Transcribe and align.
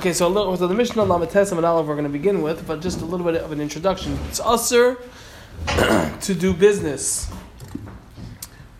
Okay, 0.00 0.14
so 0.14 0.28
little, 0.28 0.56
so 0.56 0.66
the 0.66 0.74
Mishnah 0.74 1.02
Lamates 1.02 1.52
and 1.52 1.62
Aleph 1.62 1.84
we're 1.84 1.92
going 1.92 2.04
to 2.04 2.10
begin 2.10 2.40
with, 2.40 2.66
but 2.66 2.80
just 2.80 3.02
a 3.02 3.04
little 3.04 3.30
bit 3.30 3.42
of 3.42 3.52
an 3.52 3.60
introduction. 3.60 4.18
It's 4.28 4.40
usher 4.40 4.96
to 6.22 6.34
do 6.34 6.54
business 6.54 7.30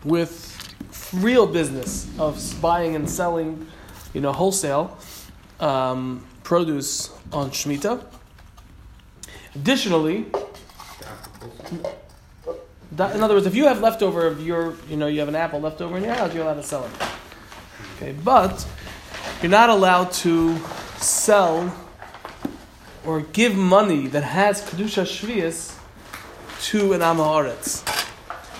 with 0.03 0.73
real 1.13 1.45
business 1.45 2.09
of 2.17 2.59
buying 2.59 2.95
and 2.95 3.07
selling, 3.07 3.67
you 4.15 4.21
know, 4.21 4.31
wholesale 4.33 4.97
um, 5.59 6.25
produce 6.41 7.11
on 7.31 7.51
Shemitah. 7.51 8.03
Additionally, 9.53 10.25
that, 12.93 13.15
in 13.15 13.21
other 13.21 13.35
words, 13.35 13.45
if 13.45 13.53
you 13.53 13.65
have 13.65 13.79
leftover 13.79 14.25
of 14.25 14.43
your, 14.43 14.75
you 14.89 14.97
know, 14.97 15.05
you 15.05 15.19
have 15.19 15.29
an 15.29 15.35
apple 15.35 15.61
left 15.61 15.81
over 15.81 15.97
in 15.97 16.03
your 16.03 16.15
house, 16.15 16.33
you're 16.33 16.43
allowed 16.45 16.55
to 16.55 16.63
sell 16.63 16.83
it. 16.83 16.91
Okay, 17.97 18.15
but 18.23 18.65
you're 19.43 19.51
not 19.51 19.69
allowed 19.69 20.11
to 20.13 20.59
sell 21.01 21.75
or 23.05 23.21
give 23.21 23.55
money 23.55 24.07
that 24.07 24.23
has 24.23 24.61
kedusha 24.61 25.03
shvius 25.03 25.77
to 26.61 26.93
an 26.93 27.01
amaretz 27.01 27.83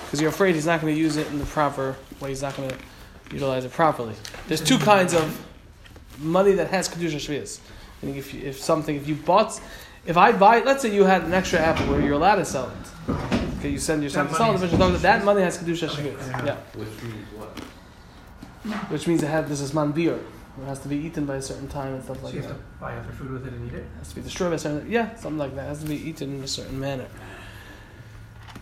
because 0.05 0.20
you're 0.20 0.30
afraid 0.30 0.55
he's 0.55 0.66
not 0.66 0.82
going 0.82 0.94
to 0.94 0.99
use 0.99 1.16
it 1.16 1.27
in 1.27 1.40
the 1.40 1.46
proper 1.46 1.96
way. 2.20 2.30
He's 2.30 2.41
not 2.41 2.58
going 2.58 2.70
to 2.70 2.76
utilize 3.32 3.63
it 3.63 3.72
properly. 3.72 4.16
There's 4.48 4.62
two 4.62 4.77
kinds 4.77 5.13
of 5.13 5.46
money 6.20 6.54
that 6.54 6.70
has 6.70 6.90
kedusha 6.90 7.16
shvius. 7.16 7.59
I 8.02 8.05
think 8.05 8.18
if 8.18 8.34
you, 8.34 8.41
if 8.41 8.60
something 8.60 8.96
if 8.96 9.08
you 9.08 9.16
bought 9.16 9.62
if 10.05 10.18
I 10.18 10.32
buy 10.32 10.60
let's 10.62 10.82
say 10.82 10.94
you 10.94 11.04
had 11.04 11.23
an 11.23 11.34
extra 11.34 11.60
apple 11.60 11.85
where 11.88 12.02
you're 12.02 12.13
allowed 12.13 12.35
to 12.35 12.46
sell 12.46 12.70
it. 12.70 13.13
Okay, 13.60 13.70
you 13.70 13.80
send 13.80 14.02
your 14.02 14.10
son 14.10 14.27
to 14.27 14.34
sell 14.34 14.55
it. 14.55 14.71
That 14.71 15.02
that 15.02 15.23
money 15.23 15.41
has 15.41 15.58
kedusha 15.58 15.88
shvius. 15.88 16.46
Yeah. 16.46 16.55
Which 16.73 17.04
means 17.04 17.27
what? 17.35 17.60
Which 18.90 19.08
means 19.08 19.23
it 19.23 19.27
has 19.27 19.48
this 19.48 19.62
is 19.62 19.73
man 19.73 19.94
It 20.60 20.66
has 20.66 20.80
to 20.80 20.88
be 20.88 20.98
eaten 20.98 21.26
by 21.26 21.36
a 21.38 21.41
certain 21.41 21.68
time 21.68 21.94
and 21.94 22.04
stuff 22.04 22.18
So 22.20 22.26
like 22.26 22.34
you 22.34 22.41
that. 22.41 22.48
have 22.50 22.58
to 22.58 22.64
buy 22.80 22.96
other 22.96 23.12
food 23.12 23.32
with 23.32 23.48
it 23.48 23.54
and 23.54 23.68
eat 23.68 23.73
it? 23.76 23.80
It 23.80 23.88
has 24.00 24.10
to 24.10 24.16
be 24.16 24.22
destroyed 24.22 24.52
by 24.52 24.55
a 24.55 24.60
certain 24.60 24.91
yeah, 24.91 25.16
something 25.16 25.38
like 25.38 25.55
that. 25.55 25.66
It 25.66 25.68
has 25.70 25.80
to 25.84 25.88
be 25.88 25.96
eaten 25.96 26.36
in 26.36 26.44
a 26.44 26.48
certain 26.48 26.80
manner. 26.80 27.07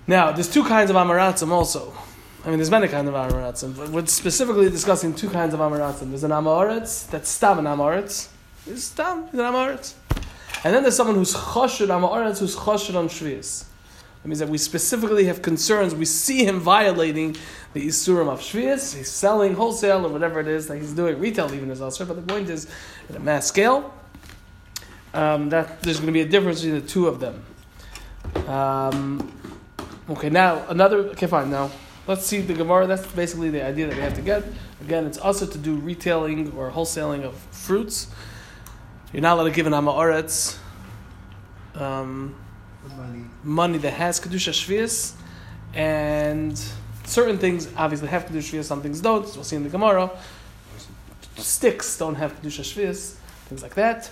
Now, 0.07 0.31
there's 0.31 0.49
two 0.51 0.63
kinds 0.63 0.89
of 0.89 0.95
amaratzim 0.95 1.49
also. 1.51 1.93
I 2.45 2.49
mean, 2.49 2.57
there's 2.57 2.71
many 2.71 2.87
kinds 2.87 3.07
of 3.09 3.13
amaratzim, 3.15 3.75
but 3.77 3.89
we're 3.89 4.05
specifically 4.05 4.69
discussing 4.69 5.13
two 5.13 5.29
kinds 5.29 5.53
of 5.53 5.59
amaratzim. 5.59 6.09
There's 6.09 6.23
an 6.23 6.31
amaretz 6.31 7.09
that's 7.09 7.29
stam 7.29 7.59
an 7.59 7.65
amaretz. 7.65 8.29
It's 8.65 8.83
stam, 8.85 9.25
it's 9.25 9.33
an 9.33 9.39
amaretz. 9.39 9.93
And 10.63 10.73
then 10.73 10.83
there's 10.83 10.95
someone 10.95 11.15
who's 11.15 11.33
choshed 11.33 11.87
amaretz, 11.87 12.39
who's 12.39 12.55
choshed 12.55 12.95
on 12.95 13.07
shvius. 13.07 13.65
That 14.21 14.27
means 14.27 14.39
that 14.39 14.49
we 14.49 14.57
specifically 14.57 15.25
have 15.25 15.41
concerns. 15.41 15.95
We 15.95 16.05
see 16.05 16.43
him 16.43 16.59
violating 16.59 17.37
the 17.73 17.87
isurim 17.87 18.27
of 18.29 18.39
shvius. 18.39 18.95
He's 18.95 19.11
selling 19.11 19.53
wholesale 19.53 20.05
or 20.05 20.09
whatever 20.09 20.39
it 20.39 20.47
is 20.47 20.67
that 20.67 20.77
he's 20.77 20.93
doing. 20.93 21.19
Retail 21.19 21.53
even 21.53 21.69
is 21.71 21.81
also. 21.81 22.05
But 22.05 22.15
the 22.15 22.33
point 22.33 22.49
is, 22.49 22.67
at 23.09 23.15
a 23.15 23.19
mass 23.19 23.47
scale, 23.47 23.93
um, 25.13 25.49
that 25.49 25.81
there's 25.81 25.97
going 25.97 26.07
to 26.07 26.13
be 26.13 26.21
a 26.21 26.27
difference 26.27 26.61
between 26.61 26.81
the 26.81 26.87
two 26.87 27.07
of 27.07 27.19
them. 27.19 27.43
Um, 28.47 29.31
okay, 30.09 30.29
now 30.29 30.65
another. 30.67 30.97
Okay, 31.09 31.27
fine. 31.27 31.49
Now 31.49 31.71
let's 32.07 32.25
see 32.25 32.41
the 32.41 32.53
Gemara. 32.53 32.87
That's 32.87 33.05
basically 33.07 33.49
the 33.49 33.63
idea 33.63 33.87
that 33.87 33.95
we 33.95 34.01
have 34.01 34.15
to 34.15 34.21
get. 34.21 34.43
Again, 34.81 35.05
it's 35.05 35.17
also 35.17 35.45
to 35.45 35.57
do 35.57 35.75
retailing 35.75 36.51
or 36.53 36.71
wholesaling 36.71 37.23
of 37.23 37.35
fruits. 37.51 38.07
You're 39.11 39.21
not 39.21 39.33
allowed 39.33 39.45
to 39.45 39.51
give 39.51 39.67
an 39.67 39.73
amaretz 39.73 40.57
um, 41.75 42.35
money 43.43 43.77
that 43.79 43.93
has 43.93 44.19
kedusha 44.19 44.51
shvius, 44.51 45.13
and 45.73 46.61
certain 47.09 47.37
things 47.37 47.67
obviously 47.75 48.07
have 48.07 48.25
kedusha 48.25 48.59
shvius. 48.59 48.65
Some 48.65 48.81
things 48.81 49.01
don't. 49.01 49.23
We'll 49.35 49.43
see 49.43 49.55
in 49.55 49.63
the 49.63 49.69
Gemara. 49.69 50.11
Sticks 51.37 51.97
don't 51.97 52.15
have 52.15 52.39
kedusha 52.41 52.61
shvius. 52.61 53.15
Things 53.47 53.63
like 53.63 53.75
that. 53.75 54.11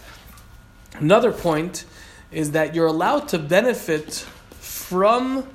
Another 0.95 1.31
point 1.31 1.85
is 2.31 2.51
that 2.51 2.73
you're 2.73 2.87
allowed 2.87 3.27
to 3.29 3.39
benefit 3.39 4.13
from. 4.51 5.47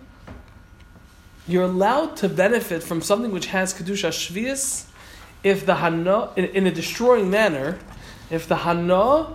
You're 1.49 1.65
allowed 1.65 2.17
to 2.19 2.29
benefit 2.29 2.85
from 2.85 3.01
something 3.01 3.33
which 3.33 3.47
has 3.47 3.75
kedusha 3.75 4.11
shvius, 4.11 4.87
if 5.43 5.67
the 5.67 5.75
hana 5.75 6.31
in, 6.37 6.45
in 6.45 6.67
a 6.69 6.71
destroying 6.71 7.31
manner, 7.31 7.81
if 8.31 8.47
the 8.47 8.57
hana 8.57 9.35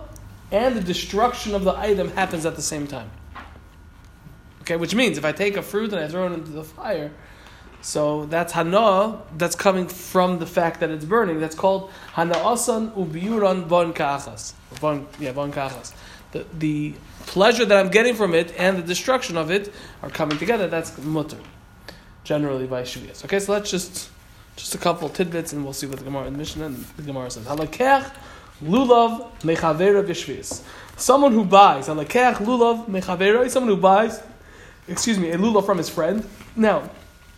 and 0.50 0.74
the 0.74 0.80
destruction 0.80 1.54
of 1.54 1.64
the 1.64 1.76
item 1.76 2.10
happens 2.12 2.46
at 2.46 2.56
the 2.56 2.62
same 2.62 2.86
time. 2.86 3.10
Okay, 4.62 4.76
which 4.76 4.94
means 4.94 5.18
if 5.18 5.24
I 5.24 5.32
take 5.32 5.56
a 5.56 5.62
fruit 5.62 5.92
and 5.92 6.02
I 6.02 6.08
throw 6.08 6.26
it 6.26 6.32
into 6.32 6.50
the 6.50 6.64
fire, 6.64 7.10
so 7.80 8.26
that's 8.26 8.52
hana 8.52 9.20
that's 9.36 9.54
coming 9.54 9.86
from 9.86 10.38
the 10.38 10.46
fact 10.46 10.80
that 10.80 10.90
it's 10.90 11.04
burning. 11.04 11.40
That's 11.40 11.54
called 11.54 11.90
hanaasan 12.14 12.92
ubiuran 12.92 13.68
bon 13.68 13.94
kachas. 13.94 14.52
Bon, 14.80 15.06
yeah, 15.20 15.32
bon 15.32 15.52
kachas. 15.52 15.92
The, 16.32 16.44
the 16.58 16.94
pleasure 17.26 17.64
that 17.64 17.78
I'm 17.78 17.90
getting 17.90 18.14
from 18.14 18.34
it 18.34 18.52
and 18.58 18.78
the 18.78 18.82
destruction 18.82 19.36
of 19.36 19.50
it 19.50 19.72
are 20.02 20.10
coming 20.10 20.38
together. 20.38 20.66
That's 20.66 20.96
mutter, 20.98 21.38
generally 22.24 22.66
by 22.66 22.82
shvias. 22.82 23.24
Okay, 23.24 23.38
so 23.38 23.52
let's 23.52 23.70
just 23.70 24.10
just 24.56 24.74
a 24.74 24.78
couple 24.78 25.08
tidbits 25.08 25.52
and 25.52 25.62
we'll 25.62 25.72
see 25.72 25.86
what 25.86 25.98
the 25.98 26.04
Gemara 26.04 26.24
the 26.24 26.36
Mishnah 26.36 26.66
and 26.66 26.76
the 26.96 27.02
Gemara 27.02 27.30
says. 27.30 27.44
Halakech 27.46 28.12
lulav 28.62 29.30
mechavera 29.42 30.04
b'shvias. 30.04 30.62
Someone 30.96 31.32
who 31.32 31.44
buys 31.44 31.86
halakech 31.86 32.34
lulav 32.36 32.86
mechavera 32.86 33.46
is 33.46 33.52
someone 33.52 33.74
who 33.74 33.80
buys, 33.80 34.20
excuse 34.88 35.18
me, 35.18 35.30
a 35.30 35.38
lulav 35.38 35.64
from 35.64 35.78
his 35.78 35.88
friend. 35.88 36.28
Now, 36.56 36.90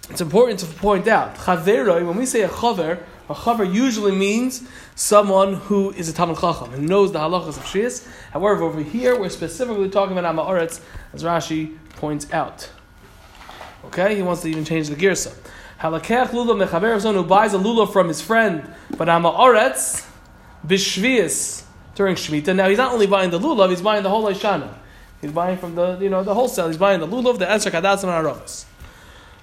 it's 0.09 0.21
important 0.21 0.61
to 0.61 0.66
point 0.66 1.06
out 1.06 1.37
chaveroi. 1.37 2.06
When 2.06 2.16
we 2.16 2.27
say 2.27 2.43
a 2.43 2.49
chaver, 2.49 3.03
a 3.28 3.34
chaver 3.34 3.72
usually 3.72 4.12
means 4.12 4.66
someone 4.94 5.55
who 5.55 5.91
is 5.93 6.09
a 6.09 6.12
talmid 6.12 6.41
chacham 6.41 6.75
and 6.75 6.88
knows 6.88 7.12
the 7.12 7.19
halachas 7.19 7.50
of 7.50 7.65
shvias. 7.65 8.09
However, 8.33 8.65
over 8.65 8.83
here 8.83 9.19
we're 9.19 9.28
specifically 9.28 9.88
talking 9.88 10.19
about 10.19 10.34
amaretz, 10.34 10.81
as 11.12 11.22
Rashi 11.22 11.77
points 11.97 12.33
out. 12.33 12.71
Okay, 13.84 14.16
he 14.16 14.22
wants 14.22 14.43
to 14.43 14.49
even 14.49 14.65
change 14.65 14.88
the 14.88 14.97
girsa. 14.97 15.33
Halakech 15.81 16.28
lulav 16.28 16.67
mechaber 16.67 17.00
someone 17.00 17.22
who 17.22 17.28
buys 17.28 17.55
a 17.55 17.59
lulav 17.59 17.93
from 17.93 18.09
his 18.09 18.21
friend, 18.21 18.69
but 18.97 19.09
amaretz 19.09 20.06
bishvias 20.67 21.65
during 21.94 22.17
shmita. 22.17 22.55
Now 22.55 22.69
he's 22.69 22.78
not 22.78 22.93
only 22.93 23.06
buying 23.06 23.31
the 23.31 23.38
lulav; 23.38 23.71
he's 23.71 23.81
buying 23.81 24.03
the 24.03 24.11
whole 24.11 24.25
Ishana. 24.25 24.75
He's 25.21 25.32
buying 25.32 25.56
from 25.56 25.75
the 25.75 25.99
you 26.00 26.11
know 26.11 26.25
the 26.25 26.34
wholesale. 26.34 26.67
He's 26.69 26.77
buying 26.77 27.00
the 27.00 27.06
lulav, 27.06 27.38
the 27.38 27.47
esrog, 27.47 27.81
hadas, 27.81 28.03
and 28.03 28.12
aravas. 28.12 28.65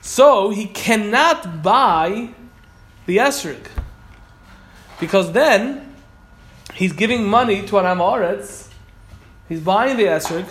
So 0.07 0.51
he 0.51 0.67
cannot 0.67 1.61
buy 1.61 2.29
the 3.07 3.17
esrog 3.17 3.67
because 5.01 5.33
then 5.33 5.93
he's 6.73 6.93
giving 6.93 7.25
money 7.27 7.67
to 7.67 7.77
an 7.77 7.83
amaretz. 7.83 8.69
He's 9.49 9.59
buying 9.59 9.97
the 9.97 10.05
esrog, 10.05 10.47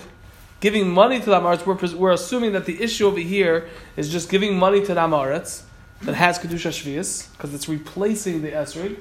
giving 0.60 0.90
money 0.90 1.20
to 1.20 1.24
the 1.24 1.40
amaretz. 1.40 1.64
We're, 1.64 1.96
we're 1.96 2.12
assuming 2.12 2.52
that 2.52 2.66
the 2.66 2.82
issue 2.82 3.06
over 3.06 3.18
here 3.18 3.70
is 3.96 4.12
just 4.12 4.28
giving 4.28 4.58
money 4.58 4.84
to 4.84 4.92
the 4.92 5.00
amaretz 5.00 5.62
that 6.02 6.14
has 6.14 6.38
kedusha 6.38 6.70
shvius 6.70 7.32
because 7.32 7.54
it's 7.54 7.66
replacing 7.66 8.42
the 8.42 8.50
esrog, 8.50 9.00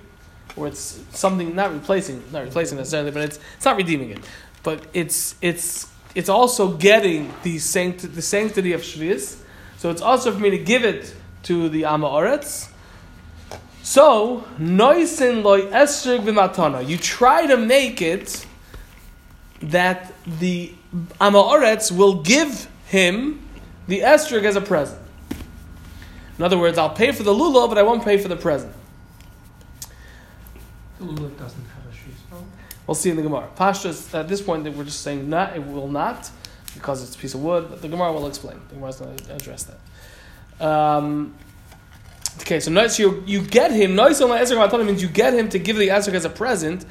or 0.55 0.67
it's 0.67 1.03
something 1.11 1.53
not 1.53 1.73
replacing, 1.73 2.23
not 2.31 2.45
replacing 2.45 2.77
necessarily, 2.77 3.11
but 3.11 3.23
it's 3.23 3.39
it's 3.57 3.66
not 3.66 3.75
redeeming 3.75 4.11
it, 4.11 4.19
but 4.63 4.85
it's 4.93 5.35
it's 5.41 5.91
it's 6.16 6.29
also 6.29 6.77
getting 6.77 7.33
the 7.43 7.59
sanct- 7.59 8.16
the 8.16 8.22
sanctity 8.22 8.72
of 8.72 8.79
shvius. 8.83 9.41
So 9.85 9.91
it's 9.91 10.01
also 10.01 10.31
for 10.31 10.40
me 10.40 10.50
to 10.50 10.57
give 10.57 10.84
it 10.84 11.13
to 11.44 11.69
the 11.69 11.84
amaretz. 11.84 12.72
So 13.84 14.44
noisin 14.57 15.44
loy 15.44 15.62
esrog 15.68 16.22
v'matana. 16.22 16.88
You 16.88 16.97
try 16.97 17.46
to 17.46 17.56
make 17.56 18.01
it 18.01 18.47
that 19.62 20.12
the 20.25 20.73
amaretz 21.22 21.96
will 21.96 22.23
give 22.23 22.68
him 22.88 23.47
the 23.88 24.00
esrog 24.00 24.44
as 24.46 24.56
a 24.56 24.62
present. 24.62 25.00
In 26.40 26.44
other 26.44 26.57
words, 26.57 26.79
I'll 26.79 26.90
pay 26.90 27.12
for 27.12 27.22
the 27.22 27.31
lulav, 27.31 27.69
but 27.69 27.78
I 27.78 27.84
won't 27.84 28.03
pay 28.03 28.17
for 28.17 28.28
the 28.28 28.38
present. 28.38 28.73
The 30.97 31.06
lulav 31.06 31.38
doesn't 31.38 31.63
have 31.63 31.85
a 31.88 31.96
shoes. 31.96 32.16
Oh. 32.34 32.44
We'll 32.88 32.96
see 32.96 33.12
in 33.12 33.17
the 33.17 33.22
Gemara. 33.22 33.50
Pashtas, 33.56 34.12
at 34.16 34.28
this 34.28 34.41
point, 34.41 34.64
we're 34.64 34.84
just 34.84 35.02
saying 35.02 35.29
not, 35.29 35.55
it 35.55 35.64
will 35.64 35.90
not, 35.90 36.31
because 36.75 37.01
it's 37.01 37.16
a 37.16 37.19
piece 37.19 37.33
of 37.33 37.41
wood, 37.41 37.67
but 37.69 37.81
the 37.81 37.87
Gemara 37.87 38.13
will 38.13 38.27
explain. 38.27 38.59
The 38.69 38.75
Gemara 38.75 38.89
is 38.89 38.95
going 38.97 39.17
to 39.17 39.35
address 39.35 39.63
that. 40.59 40.66
Um, 40.66 41.33
okay, 42.41 42.59
so 42.59 42.72
nice, 42.72 42.99
you, 42.99 43.23
you 43.25 43.41
get 43.41 43.72
him, 43.72 43.95
nice 43.95 44.22
on 44.22 44.29
esrog 44.29 44.85
means 44.85 45.01
you 45.01 45.09
get 45.09 45.33
him 45.33 45.49
to 45.49 45.59
give 45.59 45.77
the 45.77 45.87
esrog 45.87 46.13
as 46.13 46.25
a 46.25 46.29
present, 46.29 46.85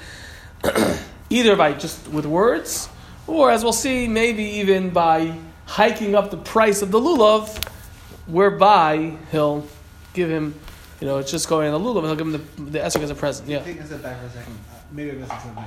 either 1.31 1.55
by 1.57 1.73
just 1.73 2.09
with 2.09 2.27
words, 2.27 2.89
or 3.27 3.51
as 3.51 3.63
we'll 3.63 3.73
see, 3.73 4.09
maybe 4.09 4.43
even 4.43 4.91
by 4.91 5.35
hiking 5.67 6.15
up 6.15 6.31
the 6.31 6.37
price 6.37 6.83
of 6.83 6.91
the 6.91 7.01
lulav, 7.01 7.63
whereby 8.27 9.17
he'll 9.31 9.67
give 10.13 10.29
him, 10.29 10.55
you 11.01 11.07
know, 11.07 11.19
it's 11.19 11.31
just 11.31 11.49
going 11.49 11.73
on 11.73 11.83
the 11.83 11.89
lulav, 11.89 11.99
and 11.99 12.07
he'll 12.07 12.17
give 12.17 12.27
him 12.27 12.33
the, 12.33 12.71
the 12.73 12.79
esrog 12.79 13.03
as 13.03 13.11
a 13.11 13.15
present. 13.15 13.49
Yeah. 13.49 13.63
Take 13.63 13.81
a 13.81 13.87
step 13.87 14.03
back 14.03 14.19
for 14.21 14.27
a 14.27 14.31
second. 14.31 14.55
Uh, 14.55 14.79
maybe 14.91 15.13
I 15.13 15.15
missed 15.15 15.31
something. 15.31 15.65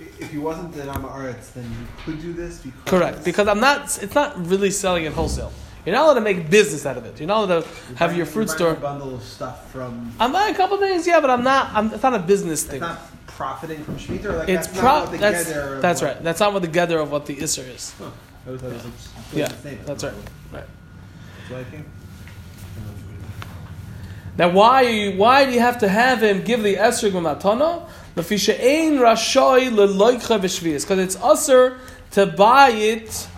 If 0.00 0.30
he 0.30 0.38
wasn't 0.38 0.72
the 0.74 0.84
Nama 0.84 1.08
Aretz, 1.08 1.52
then 1.54 1.64
you 1.64 1.86
could 2.04 2.20
do 2.22 2.32
this 2.32 2.58
because 2.60 2.82
Correct, 2.84 3.24
because 3.24 3.48
I'm 3.48 3.60
not. 3.60 4.00
It's 4.02 4.14
not 4.14 4.46
really 4.46 4.70
selling 4.70 5.04
it 5.04 5.12
wholesale. 5.12 5.52
You're 5.84 5.94
not 5.96 6.04
allowed 6.04 6.14
to 6.14 6.20
make 6.20 6.50
business 6.50 6.84
out 6.86 6.96
of 6.96 7.04
it. 7.06 7.18
You're 7.18 7.26
not 7.28 7.44
allowed 7.44 7.62
to 7.64 7.68
You're 7.68 7.96
have 7.96 7.98
buying- 7.98 8.10
your 8.10 8.16
you're 8.18 8.26
fruit 8.26 8.50
store. 8.50 8.72
A 8.72 8.74
bundle 8.76 9.14
of 9.14 9.22
stuff 9.22 9.70
from. 9.72 10.12
I'm 10.20 10.32
buying 10.32 10.54
a 10.54 10.56
couple 10.56 10.76
things, 10.78 11.06
yeah, 11.06 11.18
but 11.20 11.30
I'm 11.30 11.42
not. 11.42 11.72
I'm, 11.74 11.92
it's 11.92 12.02
not 12.02 12.14
a 12.14 12.18
business 12.20 12.62
It's 12.62 12.70
thing. 12.72 12.80
not 12.80 13.00
profiting 13.26 13.82
from 13.84 13.96
Shemitah? 13.96 14.38
Like 14.38 14.48
It's 14.48 14.66
that's 14.66 14.78
pro- 14.78 14.88
not 14.88 15.02
what 15.02 15.10
the 15.12 15.18
that's 15.18 15.44
that's 15.82 16.02
right. 16.02 16.22
That's 16.22 16.40
not 16.40 16.52
what 16.52 16.62
the 16.62 16.68
gather 16.68 16.98
of 17.00 17.10
what 17.10 17.26
the 17.26 17.36
isser 17.36 17.66
is. 17.74 17.94
Huh. 17.98 18.04
I 18.44 18.46
always 18.48 18.60
thought 18.60 18.70
it 18.70 18.74
was 18.74 18.84
a 18.84 19.36
Yeah, 19.36 19.46
completely 19.48 19.70
the 19.70 19.76
same. 19.78 19.84
that's 19.86 20.04
right. 20.04 20.14
Right. 20.52 20.64
That's 21.38 21.50
why 21.50 21.60
I 21.60 21.64
came. 21.64 21.84
Now, 24.36 24.50
why 24.50 24.82
you, 24.82 25.16
why 25.18 25.44
do 25.46 25.50
you 25.52 25.58
have 25.60 25.78
to 25.78 25.88
have 25.88 26.22
him 26.22 26.42
give 26.44 26.62
the 26.62 26.76
esrog 26.76 27.10
matana? 27.12 27.88
Because 28.18 28.48
it's 30.98 31.16
usher 31.16 31.78
to 32.12 32.26
buy 32.26 32.70
it, 32.70 33.28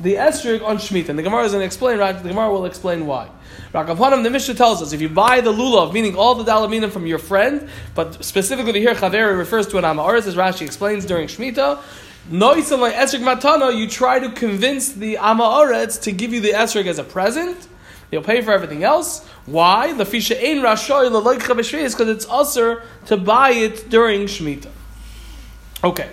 the 0.00 0.14
esrog 0.14 0.64
on 0.64 0.78
Shemitah. 0.78 1.10
And 1.10 1.18
the 1.18 1.22
Gemara 1.22 1.44
is 1.44 1.52
going 1.52 1.62
to 1.62 1.66
explain, 1.66 1.98
right? 1.98 2.12
The 2.12 2.28
Gemara 2.28 2.50
will 2.50 2.64
explain 2.64 3.06
why. 3.06 3.28
Rakapanim, 3.72 4.22
the 4.22 4.30
Mishnah 4.30 4.54
tells 4.54 4.82
us 4.82 4.92
if 4.92 5.00
you 5.00 5.08
buy 5.08 5.40
the 5.40 5.52
lulav, 5.52 5.92
meaning 5.92 6.16
all 6.16 6.34
the 6.34 6.44
dalaminim 6.44 6.90
from 6.90 7.06
your 7.06 7.18
friend, 7.18 7.68
but 7.94 8.24
specifically 8.24 8.80
here 8.80 8.94
Chaveri 8.94 9.36
refers 9.36 9.66
to 9.68 9.78
an 9.78 9.84
amaris, 9.84 10.26
as 10.26 10.34
Rashi 10.34 10.62
explains 10.62 11.04
during 11.04 11.26
Shemitah. 11.26 11.82
Noisalai 12.30 12.92
esrog 12.92 13.20
matana, 13.20 13.76
you 13.76 13.88
try 13.88 14.18
to 14.18 14.30
convince 14.30 14.92
the 14.92 15.16
amaretz 15.16 16.00
to 16.02 16.12
give 16.12 16.32
you 16.32 16.40
the 16.40 16.50
esrog 16.50 16.86
as 16.86 16.98
a 16.98 17.04
present. 17.04 17.68
You'll 18.10 18.22
pay 18.22 18.40
for 18.40 18.52
everything 18.52 18.84
else. 18.84 19.26
Why? 19.46 19.92
The 19.92 20.04
fisha 20.04 20.36
ein 20.36 20.58
rashoy 20.58 21.10
leloikcha 21.10 21.54
b'shvius 21.56 21.92
because 21.92 22.08
it's 22.08 22.26
usher 22.28 22.82
to 23.06 23.16
buy 23.16 23.50
it 23.50 23.90
during 23.90 24.22
Shemitah. 24.22 24.70
Okay. 25.82 26.08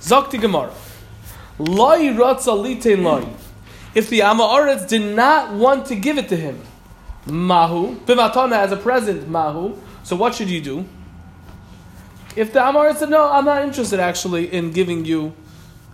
Zakti 0.00 0.40
Gemara. 0.40 0.72
Loi 1.58 2.08
ratza 2.14 2.56
litein 2.56 3.02
loi. 3.02 3.26
If 3.94 4.08
the 4.10 4.20
Amaretz 4.20 4.88
did 4.88 5.16
not 5.16 5.52
want 5.54 5.86
to 5.86 5.96
give 5.96 6.18
it 6.18 6.28
to 6.28 6.36
him, 6.36 6.60
mahu 7.26 7.96
b'matana 8.00 8.58
as 8.58 8.72
a 8.72 8.76
present, 8.76 9.28
mahu. 9.28 9.76
So 10.04 10.16
what 10.16 10.34
should 10.34 10.48
you 10.48 10.60
do? 10.60 10.86
If 12.36 12.52
the 12.52 12.60
Amaretz 12.60 12.98
said 12.98 13.10
no, 13.10 13.30
I'm 13.30 13.44
not 13.44 13.62
interested 13.62 14.00
actually 14.00 14.52
in 14.52 14.70
giving 14.70 15.04
you 15.04 15.34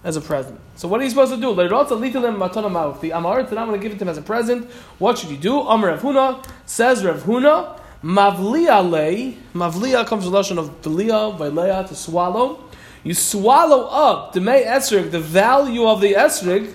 as 0.05 0.17
a 0.17 0.21
present. 0.21 0.61
So 0.77 0.87
what 0.87 1.01
are 1.01 1.05
you 1.05 1.11
supposed 1.11 1.33
to 1.33 1.41
do? 1.41 1.51
If 1.51 1.57
the 1.57 1.65
Amaretz 1.65 3.49
did 3.49 3.55
not 3.55 3.69
want 3.69 3.73
to 3.73 3.79
give 3.79 3.93
it 3.93 3.99
to 3.99 4.05
him 4.05 4.09
as 4.11 4.19
a 4.19 4.23
present, 4.23 4.71
what 4.99 5.19
should 5.19 5.31
you 5.31 5.39
do? 5.39 5.61
Amar 5.61 5.91
Rav 5.91 6.03
Huna 6.03 6.47
says 6.67 7.05
Rav 7.05 7.23
Huna. 7.23 7.81
Mavliya 8.05 8.89
lei, 8.89 9.35
mavliya 9.55 10.07
comes 10.07 10.25
from 10.25 10.33
the 10.33 10.39
lashon 10.39 10.59
of 10.59 10.83
belia, 10.83 11.39
vaileya, 11.39 11.89
to 11.89 11.95
swallow. 11.95 12.63
You 13.03 13.15
swallow 13.15 13.87
up 13.87 14.35
the 14.35 14.43
may 14.43 14.65
esrig, 14.65 15.11
the 15.11 15.21
value 15.21 15.87
of 15.87 16.03
the 16.03 16.13
esrig, 16.13 16.75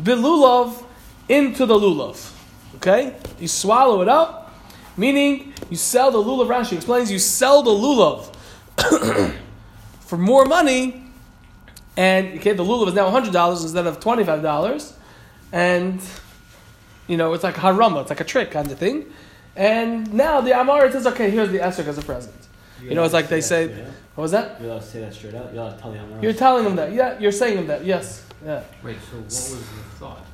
bilulav, 0.00 0.84
into 1.28 1.66
the 1.66 1.74
lulav. 1.74 2.32
Okay? 2.76 3.16
You 3.40 3.48
swallow 3.48 4.02
it 4.02 4.08
up, 4.08 4.54
meaning 4.96 5.52
you 5.68 5.76
sell 5.76 6.12
the 6.12 6.18
lulav. 6.18 6.46
Rashi 6.46 6.74
explains 6.76 7.10
you 7.10 7.18
sell 7.18 7.64
the 7.64 7.72
lulav 7.72 8.32
for 9.98 10.16
more 10.16 10.44
money, 10.44 11.05
and 11.96 12.38
okay, 12.38 12.52
the 12.52 12.64
lulav 12.64 12.88
is 12.88 12.94
now 12.94 13.10
hundred 13.10 13.32
dollars 13.32 13.62
instead 13.62 13.86
of 13.86 14.00
twenty 14.00 14.24
five 14.24 14.42
dollars, 14.42 14.94
and 15.52 16.00
you 17.06 17.16
know 17.16 17.32
it's 17.32 17.44
like 17.44 17.54
harama, 17.54 18.00
it's 18.02 18.10
like 18.10 18.20
a 18.20 18.24
trick 18.24 18.50
kind 18.50 18.70
of 18.70 18.78
thing. 18.78 19.06
And 19.56 20.12
now 20.12 20.42
the 20.42 20.58
Amar 20.60 20.90
says, 20.92 21.06
okay, 21.06 21.30
here's 21.30 21.50
the 21.50 21.58
esrog 21.58 21.88
as 21.88 21.96
a 21.96 22.02
present. 22.02 22.34
You 22.82 22.94
know, 22.94 23.04
it's 23.04 23.14
like 23.14 23.28
they 23.28 23.40
say, 23.40 23.68
what 24.14 24.22
was 24.22 24.32
that? 24.32 24.60
You're 24.60 24.70
allowed 24.70 24.80
to 24.82 24.86
say 24.86 25.00
that 25.00 25.14
straight 25.14 25.34
out. 25.34 25.52
You're 25.52 25.62
allowed 25.62 25.76
to 25.76 25.82
tell 25.82 25.92
the 25.92 25.98
Amaras. 25.98 26.22
You're 26.22 26.32
telling 26.34 26.64
them 26.64 26.76
that. 26.76 26.92
Yeah, 26.92 27.18
you're 27.18 27.32
saying 27.32 27.56
them 27.56 27.66
that. 27.68 27.82
Yes. 27.84 28.26
Yeah. 28.44 28.62
Wait, 28.82 28.98
so 29.10 29.16
what 29.16 29.24
was 29.24 29.50
the 29.50 29.82
thought? 29.98 30.26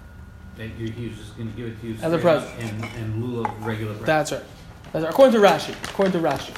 That 0.56 0.68
you, 0.76 0.90
he 0.90 1.08
was 1.08 1.18
just 1.18 1.36
going 1.36 1.52
to 1.52 1.56
give 1.56 1.66
it 1.68 1.80
to 1.80 1.86
you 1.86 1.96
As 2.02 2.12
a 2.12 2.18
present. 2.18 2.52
and, 2.58 2.84
and 2.96 3.24
lieu 3.24 3.44
of 3.44 3.64
regular 3.64 3.94
bread? 3.94 4.06
That's 4.06 4.32
right. 4.32 4.42
That's 4.92 5.04
right. 5.04 5.10
According 5.12 5.40
to 5.40 5.46
Rashi. 5.46 5.74
According 5.84 6.12
to 6.20 6.28
Rashi. 6.28 6.52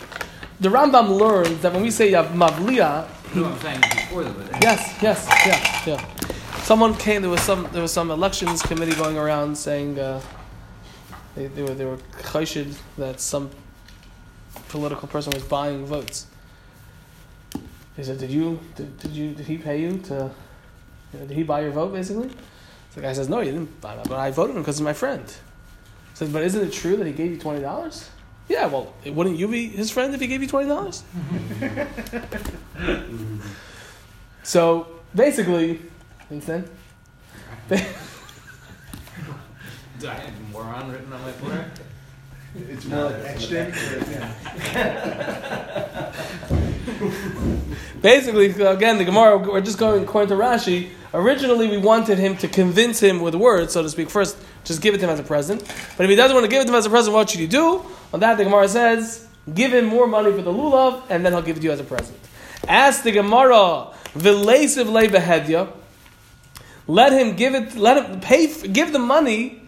The 0.60 0.70
Rambam 0.70 1.18
learns 1.20 1.60
that 1.60 1.72
when 1.74 1.82
we 1.82 1.90
say 1.90 2.12
Yav 2.12 2.28
Mavliya, 2.28 3.06
Yes, 4.62 5.02
yes, 5.02 5.26
yeah, 5.46 5.94
yeah. 5.94 6.60
Someone 6.62 6.94
came. 6.94 7.22
There 7.22 7.30
was 7.30 7.42
some. 7.42 7.68
There 7.72 7.82
was 7.82 7.92
some 7.92 8.10
elections 8.10 8.62
committee 8.62 8.94
going 8.94 9.18
around 9.18 9.56
saying 9.56 9.98
uh, 9.98 10.20
they, 11.34 11.48
they 11.48 11.62
were 11.62 11.74
they 11.74 11.84
were 11.84 11.98
chayshid 12.22 12.76
that 12.96 13.20
some 13.20 13.50
political 14.68 15.08
person 15.08 15.32
was 15.32 15.42
buying 15.42 15.84
votes. 15.84 16.26
They 17.96 18.04
said, 18.04 18.18
"Did 18.18 18.30
you? 18.30 18.60
Did, 18.76 18.98
did 18.98 19.10
you? 19.10 19.34
Did 19.34 19.46
he 19.46 19.58
pay 19.58 19.80
you 19.80 19.98
to? 19.98 20.30
You 21.12 21.18
know, 21.18 21.26
did 21.26 21.36
he 21.36 21.42
buy 21.42 21.60
your 21.62 21.72
vote?" 21.72 21.92
Basically, 21.92 22.30
the 22.94 23.00
guy 23.00 23.12
says, 23.12 23.28
"No, 23.28 23.40
he 23.40 23.50
didn't 23.50 23.80
buy 23.80 23.96
my, 23.96 24.02
but 24.04 24.18
I 24.18 24.30
voted 24.30 24.54
him 24.56 24.62
because 24.62 24.78
he's 24.78 24.84
my 24.84 24.92
friend." 24.92 25.24
He 25.26 26.16
Says, 26.16 26.28
"But 26.30 26.44
isn't 26.44 26.68
it 26.68 26.72
true 26.72 26.96
that 26.96 27.06
he 27.06 27.12
gave 27.12 27.32
you 27.32 27.38
twenty 27.38 27.60
dollars?" 27.60 28.08
Yeah, 28.48 28.66
well, 28.66 28.92
wouldn't 29.06 29.38
you 29.38 29.48
be 29.48 29.68
his 29.68 29.90
friend 29.90 30.14
if 30.14 30.20
he 30.20 30.26
gave 30.26 30.42
you 30.42 30.48
twenty 30.48 30.68
dollars? 30.68 31.02
so 34.42 34.86
basically, 35.14 35.80
understand? 36.30 36.68
Do 37.68 37.76
I 40.08 40.14
have 40.14 40.52
moron 40.52 40.92
written 40.92 41.12
on 41.12 41.22
my 41.22 41.32
forehead? 41.32 41.70
It's 42.56 42.84
more 42.84 43.04
like 43.04 43.24
etched 43.24 43.52
in. 43.52 43.72
Basically, 48.02 48.46
again, 48.50 48.98
the 48.98 49.04
Gemara, 49.04 49.38
we're 49.38 49.60
just 49.60 49.78
going 49.78 50.04
according 50.04 50.28
to 50.28 50.34
Rashi. 50.34 50.90
Originally, 51.14 51.68
we 51.68 51.78
wanted 51.78 52.18
him 52.18 52.36
to 52.38 52.48
convince 52.48 53.00
him 53.00 53.20
with 53.20 53.34
words, 53.34 53.72
so 53.72 53.82
to 53.82 53.88
speak. 53.88 54.10
First, 54.10 54.36
just 54.64 54.80
give 54.80 54.94
it 54.94 54.98
to 54.98 55.04
him 55.04 55.10
as 55.10 55.20
a 55.20 55.22
present. 55.22 55.60
But 55.96 56.04
if 56.04 56.10
he 56.10 56.16
doesn't 56.16 56.34
want 56.34 56.44
to 56.44 56.50
give 56.50 56.62
it 56.62 56.64
to 56.64 56.70
him 56.70 56.76
as 56.76 56.86
a 56.86 56.90
present, 56.90 57.14
what 57.14 57.30
should 57.30 57.40
you 57.40 57.48
do? 57.48 57.84
On 58.12 58.20
that, 58.20 58.36
the 58.36 58.44
Gemara 58.44 58.68
says, 58.68 59.26
give 59.52 59.72
him 59.72 59.84
more 59.84 60.06
money 60.06 60.32
for 60.32 60.42
the 60.42 60.52
lulav, 60.52 61.02
and 61.10 61.24
then 61.24 61.32
he'll 61.32 61.42
give 61.42 61.56
it 61.56 61.60
to 61.60 61.66
you 61.66 61.72
as 61.72 61.80
a 61.80 61.84
present. 61.84 62.18
Ask 62.66 63.02
the 63.02 63.12
Gemara, 63.12 63.92
v'leisiv 64.14 64.86
lebehedya. 64.86 65.70
Let 66.86 67.12
him 67.12 67.34
give 67.36 67.54
it. 67.54 67.76
Let 67.76 68.04
him 68.04 68.20
pay. 68.20 68.46
Give 68.68 68.92
the 68.92 68.98
money. 68.98 69.62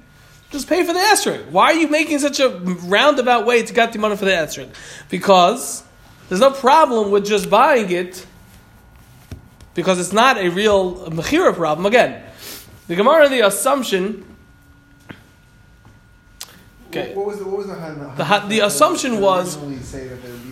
Just 0.50 0.68
pay 0.68 0.84
for 0.84 0.92
the 0.92 0.98
esrog. 0.98 1.50
Why 1.50 1.72
are 1.72 1.74
you 1.74 1.88
making 1.88 2.18
such 2.18 2.40
a 2.40 2.50
roundabout 2.50 3.46
way 3.46 3.62
to 3.62 3.72
get 3.72 3.92
the 3.92 3.98
money 3.98 4.16
for 4.16 4.26
the 4.26 4.32
esrog? 4.32 4.68
Because 5.08 5.82
there's 6.28 6.40
no 6.40 6.50
problem 6.50 7.10
with 7.10 7.26
just 7.26 7.48
buying 7.48 7.90
it 7.90 8.26
because 9.74 9.98
it's 9.98 10.12
not 10.12 10.38
a 10.38 10.48
real 10.50 11.10
mechira 11.10 11.54
problem. 11.54 11.86
Again, 11.86 12.22
the 12.86 12.96
Gemara, 12.96 13.28
the 13.28 13.46
assumption. 13.46 14.35
Okay. 16.98 17.14
What, 17.14 17.16
what 17.16 17.26
was 17.26 17.38
the 17.38 17.44
what 17.44 17.58
was 17.58 17.66
the 17.66 18.12
The 18.16 18.24
ha- 18.24 18.46
the 18.48 18.60
assumption 18.60 19.20
was- 19.20 19.54
say 19.88 20.08
that 20.08 20.22
there 20.22 20.32
would 20.32 20.42
be. 20.44 20.50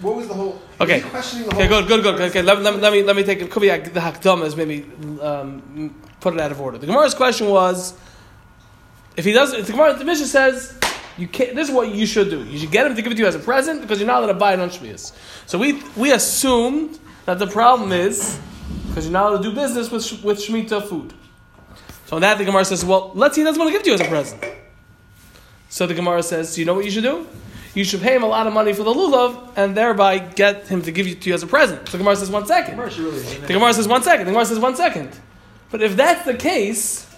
What 0.00 0.16
was 0.16 0.26
the 0.28 0.34
whole? 0.34 0.60
Okay. 0.80 1.00
the 1.00 1.08
Okay, 1.08 1.66
whole. 1.66 1.82
good, 1.82 1.86
good, 1.86 2.02
good. 2.02 2.20
Okay, 2.30 2.42
let, 2.42 2.60
let, 2.60 2.76
let 2.80 2.92
me 2.92 3.02
let 3.02 3.14
me 3.16 3.22
take 3.22 3.40
it. 3.40 3.50
Could 3.50 3.62
be 3.62 3.68
the 3.68 4.00
hakdam 4.00 4.44
is 4.44 4.56
maybe 4.56 4.84
um, 5.20 5.94
put 6.20 6.34
it 6.34 6.40
out 6.40 6.50
of 6.50 6.60
order. 6.60 6.78
The 6.78 6.86
Gemara's 6.86 7.14
question 7.14 7.48
was, 7.48 7.94
if 9.16 9.24
he 9.24 9.32
does, 9.32 9.52
if 9.52 9.66
the 9.66 9.72
Gemara, 9.72 9.94
the 9.94 10.04
Mishnah 10.04 10.26
says. 10.26 10.78
You 11.18 11.28
can't, 11.28 11.54
this 11.54 11.68
is 11.68 11.74
what 11.74 11.94
you 11.94 12.06
should 12.06 12.30
do. 12.30 12.42
You 12.42 12.58
should 12.58 12.70
get 12.70 12.86
him 12.86 12.96
to 12.96 13.02
give 13.02 13.12
it 13.12 13.16
to 13.16 13.20
you 13.20 13.26
as 13.28 13.34
a 13.34 13.38
present 13.38 13.82
because 13.82 13.98
you're 14.00 14.06
not 14.06 14.22
allowed 14.22 14.32
to 14.32 14.38
buy 14.38 14.54
it 14.54 14.60
on 14.60 14.70
Shmias. 14.70 15.12
So 15.44 15.58
we, 15.58 15.82
we 15.94 16.10
assumed 16.10 16.98
that 17.26 17.38
the 17.38 17.46
problem 17.46 17.92
is 17.92 18.40
because 18.88 19.04
you're 19.04 19.12
not 19.12 19.26
allowed 19.30 19.42
to 19.42 19.50
do 19.50 19.54
business 19.54 19.90
with, 19.90 20.24
with 20.24 20.38
Shemitah 20.38 20.88
food. 20.88 21.12
So 22.06 22.16
on 22.16 22.22
that, 22.22 22.38
the 22.38 22.46
Gemara 22.46 22.64
says, 22.64 22.82
well, 22.82 23.12
let's 23.14 23.34
see, 23.34 23.42
he 23.42 23.44
doesn't 23.44 23.60
want 23.60 23.68
to 23.68 23.72
give 23.72 23.82
it 23.82 23.84
to 23.84 23.90
you 23.90 23.94
as 23.96 24.00
a 24.00 24.08
present. 24.08 24.42
So 25.72 25.86
the 25.86 25.94
Gemara 25.94 26.22
says, 26.22 26.54
do 26.54 26.60
you 26.60 26.66
know 26.66 26.74
what 26.74 26.84
you 26.84 26.90
should 26.90 27.02
do? 27.02 27.26
You 27.74 27.82
should 27.82 28.02
pay 28.02 28.14
him 28.14 28.22
a 28.22 28.26
lot 28.26 28.46
of 28.46 28.52
money 28.52 28.74
for 28.74 28.82
the 28.82 28.92
lulav 28.92 29.52
and 29.56 29.74
thereby 29.74 30.18
get 30.18 30.68
him 30.68 30.82
to 30.82 30.92
give 30.92 31.06
it 31.06 31.22
to 31.22 31.30
you 31.30 31.34
as 31.34 31.42
a 31.42 31.46
present. 31.46 31.88
So 31.88 31.92
the 31.92 31.98
Gemara 32.04 32.14
says, 32.16 32.30
one 32.30 32.44
second. 32.44 32.76
The 32.76 33.54
Gemara 33.54 33.72
says, 33.72 33.88
one 33.88 34.02
second. 34.02 34.26
The 34.26 34.32
Gemara 34.32 34.44
says, 34.44 34.58
one 34.58 34.76
second. 34.76 35.18
But 35.70 35.80
if 35.80 35.96
that's 35.96 36.26
the 36.26 36.34
case, 36.34 37.10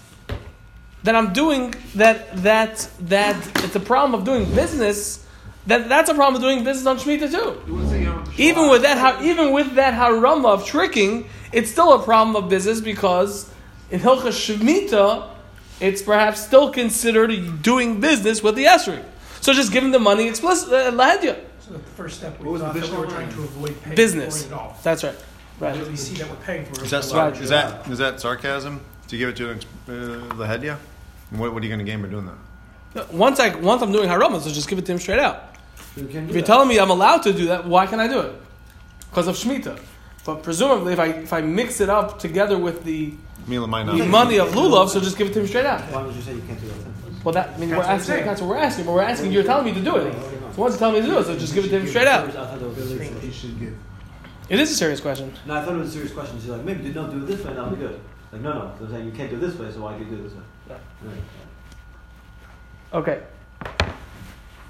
then 1.02 1.16
I'm 1.16 1.32
doing 1.32 1.74
that, 1.96 2.44
that, 2.44 2.88
that, 3.00 3.64
it's 3.64 3.74
a 3.74 3.80
problem 3.80 4.14
of 4.14 4.24
doing 4.24 4.44
business, 4.54 5.26
That, 5.66 5.88
that's 5.88 6.08
a 6.08 6.14
problem 6.14 6.36
of 6.36 6.42
doing 6.42 6.62
business 6.62 6.86
on 6.86 6.98
Shemitah 6.98 7.32
too. 7.32 8.30
Even 8.38 8.68
with 8.70 8.82
that, 8.82 8.98
how, 8.98 9.20
even 9.20 9.52
with 9.52 9.74
that 9.74 9.94
harama 9.94 10.46
of 10.46 10.64
tricking, 10.64 11.28
it's 11.52 11.72
still 11.72 11.92
a 11.94 12.02
problem 12.04 12.36
of 12.36 12.48
business 12.48 12.80
because 12.80 13.50
in 13.90 13.98
Hilchas 13.98 14.38
Shemitah, 14.38 15.33
it's 15.80 16.02
perhaps 16.02 16.40
still 16.40 16.70
considered 16.70 17.62
doing 17.62 18.00
business 18.00 18.42
with 18.42 18.54
the 18.56 18.64
esrog. 18.64 19.04
So 19.40 19.52
just 19.52 19.72
give 19.72 19.84
him 19.84 19.90
the 19.90 19.98
money 19.98 20.28
explicit, 20.28 20.72
uh, 20.72 20.90
lahedya. 20.92 21.38
So 21.60 21.72
the 21.72 21.78
first 21.96 22.18
step, 22.18 22.38
What 22.38 22.46
we 22.46 22.52
was 22.52 22.60
the 22.60 22.66
that 22.68 22.74
we 22.74 22.80
Mishnah 22.80 23.00
were 23.00 23.06
trying 23.06 23.28
to 23.30 23.40
avoid 23.42 23.82
paying 23.82 23.96
Business. 23.96 24.46
for 24.46 24.54
it 24.54 24.58
all. 24.58 24.76
That's 24.82 25.04
right. 25.04 25.14
Right. 25.60 25.78
But 25.78 25.88
we 25.88 25.96
see 25.96 26.14
that 26.16 26.28
we're 26.28 26.36
paying 26.36 26.64
for 26.66 26.72
it. 26.72 26.82
Is 26.84 26.90
that, 26.90 27.04
sar- 27.04 27.30
Right. 27.30 27.40
is 27.40 27.48
that 27.50 27.88
is 27.88 27.98
that 27.98 28.20
sarcasm? 28.20 28.80
To 29.08 29.18
give 29.18 29.28
it 29.28 29.36
to 29.36 29.50
uh, 29.52 29.54
the 29.86 30.46
headya? 30.46 30.78
What, 31.30 31.52
what 31.52 31.62
are 31.62 31.66
you 31.66 31.70
going 31.74 31.84
to 31.84 31.90
gain 31.90 32.00
by 32.02 32.08
doing 32.08 32.26
that? 32.26 33.12
Once 33.12 33.38
I 33.40 33.54
once 33.56 33.82
I'm 33.82 33.92
doing 33.92 34.08
harama, 34.08 34.40
so 34.40 34.50
just 34.50 34.68
give 34.68 34.78
it 34.78 34.86
to 34.86 34.92
him 34.92 34.98
straight 34.98 35.18
out. 35.20 35.54
You 35.96 36.04
if 36.06 36.12
you're 36.12 36.22
that. 36.26 36.46
telling 36.46 36.68
me 36.68 36.78
I'm 36.78 36.90
allowed 36.90 37.22
to 37.24 37.32
do 37.32 37.46
that, 37.46 37.66
why 37.66 37.86
can 37.86 38.00
I 38.00 38.08
do 38.08 38.20
it? 38.20 38.32
Because 39.10 39.26
of 39.28 39.36
Shemitah. 39.36 39.78
But 40.24 40.42
presumably, 40.42 40.92
if 40.94 40.98
I 40.98 41.06
if 41.08 41.32
I 41.32 41.40
mix 41.40 41.80
it 41.80 41.88
up 41.88 42.18
together 42.18 42.56
with 42.58 42.84
the, 42.84 43.12
Mila 43.46 43.66
might 43.66 43.84
not. 43.84 44.08
money 44.08 44.38
of 44.38 44.48
lulav, 44.50 44.88
so 44.88 45.00
just 45.00 45.18
give 45.18 45.28
it 45.28 45.34
to 45.34 45.40
him 45.40 45.46
straight 45.46 45.66
out. 45.66 45.80
Why 45.92 46.02
would 46.02 46.14
you 46.14 46.22
say 46.22 46.34
you 46.34 46.42
can't 46.42 46.60
do 46.60 46.66
that 46.68 46.84
then? 46.84 46.94
Well, 47.24 47.32
that 47.34 47.50
I 47.50 47.58
mean, 47.58 47.70
That's 47.70 47.86
we're 47.86 47.92
asking. 47.92 48.26
That's 48.26 48.40
what 48.40 48.50
we're 48.50 48.56
asking. 48.56 48.84
But 48.86 48.92
we're 48.92 49.02
asking. 49.02 49.32
You're 49.32 49.44
telling 49.44 49.64
me 49.64 49.74
to 49.74 49.80
do 49.80 49.96
it. 49.96 50.14
So 50.54 50.62
once 50.62 50.74
you 50.74 50.78
tell 50.78 50.92
me 50.92 51.00
to 51.00 51.06
do 51.06 51.18
it, 51.18 51.24
so 51.24 51.36
just 51.36 51.54
give 51.54 51.64
it 51.64 51.68
to 51.70 51.80
him 51.80 51.86
straight 51.86 52.06
out. 52.06 52.28
I 52.28 52.32
thought 52.32 52.58
they 52.58 52.96
were 52.96 53.02
I 53.02 53.06
he 53.20 53.30
should 53.30 53.58
give. 53.58 53.76
It 54.48 54.60
is 54.60 54.70
a 54.70 54.74
serious 54.74 55.00
question. 55.00 55.32
No, 55.46 55.54
I 55.54 55.64
thought 55.64 55.74
it 55.74 55.78
was 55.78 55.88
a 55.88 55.92
serious 55.92 56.12
question. 56.12 56.38
She's 56.38 56.50
like, 56.50 56.64
maybe 56.64 56.90
don't 56.90 57.10
do 57.10 57.24
it 57.24 57.26
this 57.26 57.44
way, 57.44 57.52
and 57.52 57.60
I'll 57.60 57.70
be 57.70 57.76
good. 57.76 57.98
Like, 58.30 58.42
no, 58.42 58.52
no. 58.52 58.74
They're 58.78 58.90
saying 58.90 59.06
you 59.06 59.12
can't 59.12 59.30
do 59.30 59.36
it 59.36 59.40
this 59.40 59.54
way, 59.56 59.70
so 59.72 59.80
why 59.80 59.96
do 59.96 60.04
you 60.04 60.10
do 60.10 60.16
it 60.16 60.22
this 60.24 60.32
way? 60.34 60.42
Yeah. 60.68 60.78
Right. 61.02 61.22
Okay. 62.92 63.22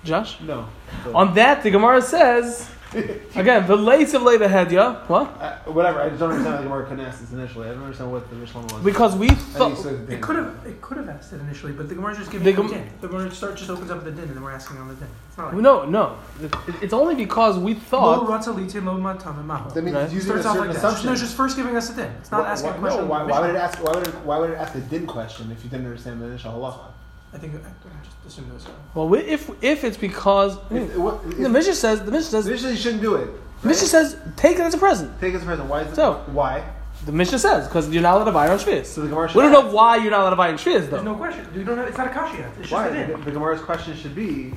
Josh? 0.05 0.41
No. 0.41 0.69
On 1.15 1.35
that, 1.35 1.63
the 1.63 1.71
Gemara 1.71 2.03
says, 2.03 2.71
again, 3.37 3.67
the 3.67 3.77
lace 3.77 4.15
of 4.15 4.23
later 4.23 4.49
hedya. 4.49 5.07
What? 5.09 5.27
Uh, 5.41 5.57
whatever. 5.73 6.01
I 6.03 6.09
just 6.09 6.21
don't 6.21 6.31
understand 6.31 6.55
how 6.57 6.61
the 6.63 6.69
Gemara 6.69 6.87
couldn't 6.87 7.05
ask 7.05 7.21
this 7.21 7.33
initially. 7.33 7.69
I 7.69 7.73
don't 7.73 7.83
understand 7.83 8.13
what 8.13 8.29
the 8.31 8.37
Rishon 8.37 8.71
was. 8.73 8.83
Because 8.85 9.17
we 9.17 9.29
thought. 9.29 9.73
it's 9.73 9.83
sort 9.83 9.95
of 9.95 10.11
It 10.11 10.21
could 10.21 10.37
have 10.37 10.55
it 10.67 10.81
could 10.81 10.97
have 10.99 11.09
asked 11.09 11.33
it 11.33 11.41
initially, 11.41 11.73
but 11.73 11.89
the 11.89 11.95
Gemara 11.95 12.15
just 12.17 12.31
giving 12.31 12.45
The 12.45 12.51
you 12.51 12.57
the 12.69 12.75
Gem- 12.75 12.85
din. 12.85 12.93
The 13.01 13.09
Gemara 13.09 13.31
start 13.31 13.57
just 13.57 13.71
opens 13.71 13.91
up 13.91 14.05
the 14.05 14.11
din, 14.11 14.25
and 14.25 14.37
then 14.37 14.43
we're 14.43 14.53
asking 14.53 14.79
on 14.79 14.89
the 14.89 14.95
din. 14.95 15.09
It's 15.29 15.39
not 15.39 15.53
like 15.53 15.63
No, 15.63 15.85
no. 15.85 16.17
It- 16.41 16.55
It's 16.83 16.93
only 16.93 17.15
because 17.15 17.59
we 17.59 17.75
Lo 17.75 17.81
thought. 17.81 18.27
ratza 18.29 18.85
lo 18.85 18.95
matam, 18.99 19.39
and. 19.51 19.71
That 19.75 19.83
means 19.83 19.95
Right. 19.97 20.05
it's 20.05 20.13
It 20.13 20.17
using 20.17 20.31
a 20.37 20.43
starts 20.43 20.47
off 20.47 20.53
certain 20.55 20.69
like 20.69 20.77
that. 20.81 20.85
Assumption. 20.87 21.07
no, 21.07 21.13
it's 21.13 21.21
just 21.23 21.37
first 21.37 21.57
giving 21.57 21.77
us 21.77 21.91
a 21.91 21.95
din. 21.97 22.13
It's 22.21 22.31
not 22.31 22.43
Why- 22.43 22.51
asking 22.51 22.71
why, 22.71 22.77
a 22.77 22.81
question. 22.81 23.01
No, 23.03 23.07
why, 23.11 23.23
why 23.25 23.41
would 23.41 23.51
it 23.51 23.57
ask? 23.57 23.83
Why 23.85 23.93
would 23.95 24.07
it, 24.09 24.15
why 24.25 24.39
would 24.39 24.51
it 24.51 24.59
ask 24.59 24.73
the 24.73 24.81
din 24.81 25.07
question 25.07 25.51
if 25.51 25.65
you 25.65 25.71
didn't 25.71 25.87
understand 25.87 26.21
the 26.21 26.27
initial 26.27 26.53
halacha? 26.53 26.93
I 27.35 27.39
think 27.39 27.55
I, 27.55 27.59
I 27.59 28.05
just 28.05 28.17
assumed 28.27 28.49
it 28.51 28.55
was. 28.55 28.67
Well, 28.95 29.13
if 29.15 29.51
if 29.63 29.85
it's 29.85 29.97
because 29.97 30.57
If, 30.71 30.97
what, 30.97 31.21
if, 31.27 31.39
the 31.39 31.49
Mishnah 31.49 31.75
says 31.75 32.03
the 32.05 32.13
Mishnah 32.13 32.31
says 32.31 32.47
initially 32.47 32.73
you 32.73 32.79
shouldn't 32.79 33.03
do 33.03 33.17
it. 33.17 33.29
the 33.63 33.69
Mishnah 33.69 33.89
says 33.89 34.17
take 34.37 34.57
it 34.59 34.63
as 34.63 34.75
a 34.75 34.79
present. 34.79 35.21
Take 35.21 35.35
it 35.35 35.37
as 35.39 35.43
a 35.43 35.47
present. 35.47 35.69
Why 35.69 35.81
is 35.83 35.93
it? 35.93 35.97
So- 35.97 36.23
why? 36.29 36.65
The 37.07 37.13
Mishnah 37.13 37.39
says 37.41 37.67
because 37.67 37.91
you're 37.91 38.03
not 38.03 38.15
allowed 38.17 38.25
to 38.27 38.33
buy 38.33 38.47
it 38.47 38.51
on 38.51 38.59
Shvius. 38.59 38.87
So 38.87 39.03
the 39.03 39.09
Gemara. 39.09 39.27
We 39.35 39.43
don't 39.43 39.53
know 39.53 39.69
why 39.71 39.97
you're 39.97 40.11
not 40.13 40.21
allowed 40.21 40.31
to 40.31 40.37
buy 40.37 40.49
it 40.49 40.53
on 40.53 40.59
Shvius 40.59 40.65
There's 40.65 40.89
though. 40.91 41.03
no 41.03 41.15
question. 41.17 41.47
You 41.55 41.65
don't 41.65 41.77
have, 41.77 41.89
it's 41.89 41.99
not 41.99 42.07
a 42.07 42.11
kasha 42.11 42.37
yet. 42.39 42.49
It's 42.51 42.59
just 42.61 42.73
Why? 42.73 42.87
a 42.87 43.07
din. 43.09 43.19
The, 43.19 43.25
the 43.27 43.33
Gemara's 43.33 43.61
question 43.61 43.97
should 43.97 44.15
be. 44.15 44.55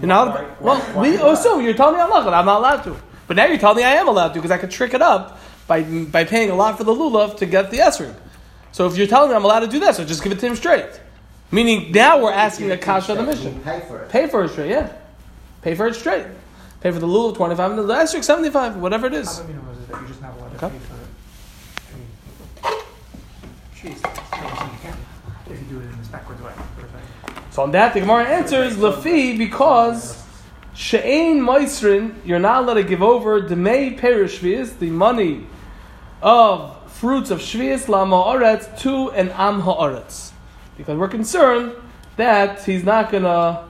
You're 0.00 0.08
not. 0.08 0.28
why- 0.34 0.46
well, 0.60 0.80
why- 0.80 1.02
we 1.02 1.16
why- 1.16 1.32
assume 1.32 1.62
you're 1.62 1.74
telling 1.74 1.94
me 1.94 2.00
I'm 2.02 2.10
not. 2.10 2.26
I'm 2.26 2.44
not 2.44 2.58
allowed 2.58 2.82
to. 2.84 2.96
But 3.28 3.36
now 3.36 3.46
you're 3.46 3.56
telling 3.58 3.76
me 3.78 3.84
I 3.84 3.92
am 3.92 4.08
allowed 4.08 4.28
to 4.28 4.34
because 4.34 4.50
I 4.50 4.58
could 4.58 4.70
trick 4.70 4.92
it 4.94 5.00
up 5.00 5.38
by 5.68 5.82
by 5.82 6.24
paying 6.24 6.50
a 6.50 6.54
lot 6.54 6.76
for 6.76 6.84
the 6.84 6.92
lulav 6.92 7.36
to 7.38 7.46
get 7.46 7.70
the 7.70 7.78
esrog. 7.78 8.14
So 8.72 8.86
if 8.86 8.96
you're 8.98 9.06
telling 9.06 9.30
me 9.30 9.36
I'm 9.36 9.44
allowed 9.44 9.60
to 9.60 9.68
do 9.68 9.78
that, 9.80 9.94
so 9.94 10.04
just 10.04 10.22
give 10.22 10.32
it 10.32 10.40
to 10.40 10.46
him 10.46 10.56
straight. 10.56 11.00
Meaning 11.50 11.92
now 11.92 12.22
we're 12.22 12.32
asking 12.32 12.70
a 12.70 12.76
kasha 12.76 13.12
of 13.12 13.18
the 13.18 13.24
Mishnah. 13.24 13.50
Pay 13.64 13.80
for 13.88 13.98
it. 14.02 14.08
Pay 14.10 14.26
for 14.28 14.44
it 14.44 14.50
straight, 14.50 14.70
yeah. 14.70 14.92
Pay 15.62 15.74
for 15.74 15.86
it 15.86 15.94
straight. 15.94 16.26
Pay 16.80 16.90
for 16.90 16.98
the 16.98 17.06
lulav 17.06 17.34
twenty 17.36 17.54
five 17.56 17.70
and 17.70 17.78
the 17.80 17.92
esrog 17.94 18.22
seventy 18.22 18.50
five, 18.50 18.76
whatever 18.76 19.06
it 19.06 19.12
How 19.14 19.18
is. 19.18 19.38
about 19.38 19.48
me 19.48 19.54
know 19.54 19.60
is 19.72 19.86
that 19.88 19.98
you're 20.00 20.08
just 20.08 20.22
not 20.22 20.36
allowed 20.38 20.58
to 20.58 20.66
Okay. 20.66 20.76
pay 20.78 20.84
for 20.84 20.94
it? 20.94 20.98
I 22.64 23.86
mean, 23.86 23.94
jeez, 23.94 23.96
you 23.96 24.78
can 24.82 24.96
if 25.50 25.58
you 25.60 25.66
do 25.68 25.80
it 25.80 25.84
in 25.90 25.98
this 25.98 26.08
backwards 26.08 26.42
way. 26.42 26.52
sort 26.52 26.84
of 26.84 26.90
thing. 26.90 27.44
So 27.50 27.62
on 27.62 27.70
that, 27.72 27.94
the 27.94 28.00
Gemara 28.00 28.24
answers 28.24 28.76
lefi 28.76 29.36
because 29.38 30.22
she'ain 30.74 31.40
moisrin, 31.40 32.14
you're 32.24 32.38
not 32.38 32.62
allowed 32.62 32.74
to 32.74 32.84
give 32.84 33.02
over 33.02 33.40
demei 33.40 33.96
perish 33.98 34.38
shvius, 34.40 34.78
the 34.78 34.90
money 34.90 35.46
of 36.22 36.76
fruits 36.92 37.30
of 37.30 37.40
shvius 37.40 37.88
la 37.88 38.04
ma'aretz 38.04 38.78
to 38.80 39.10
an 39.12 39.30
am 39.30 39.60
ha'aretz, 39.62 40.30
because 40.78 40.96
we're 40.96 41.08
concerned 41.08 41.74
that 42.16 42.64
he's 42.64 42.84
not 42.84 43.12
gonna 43.12 43.64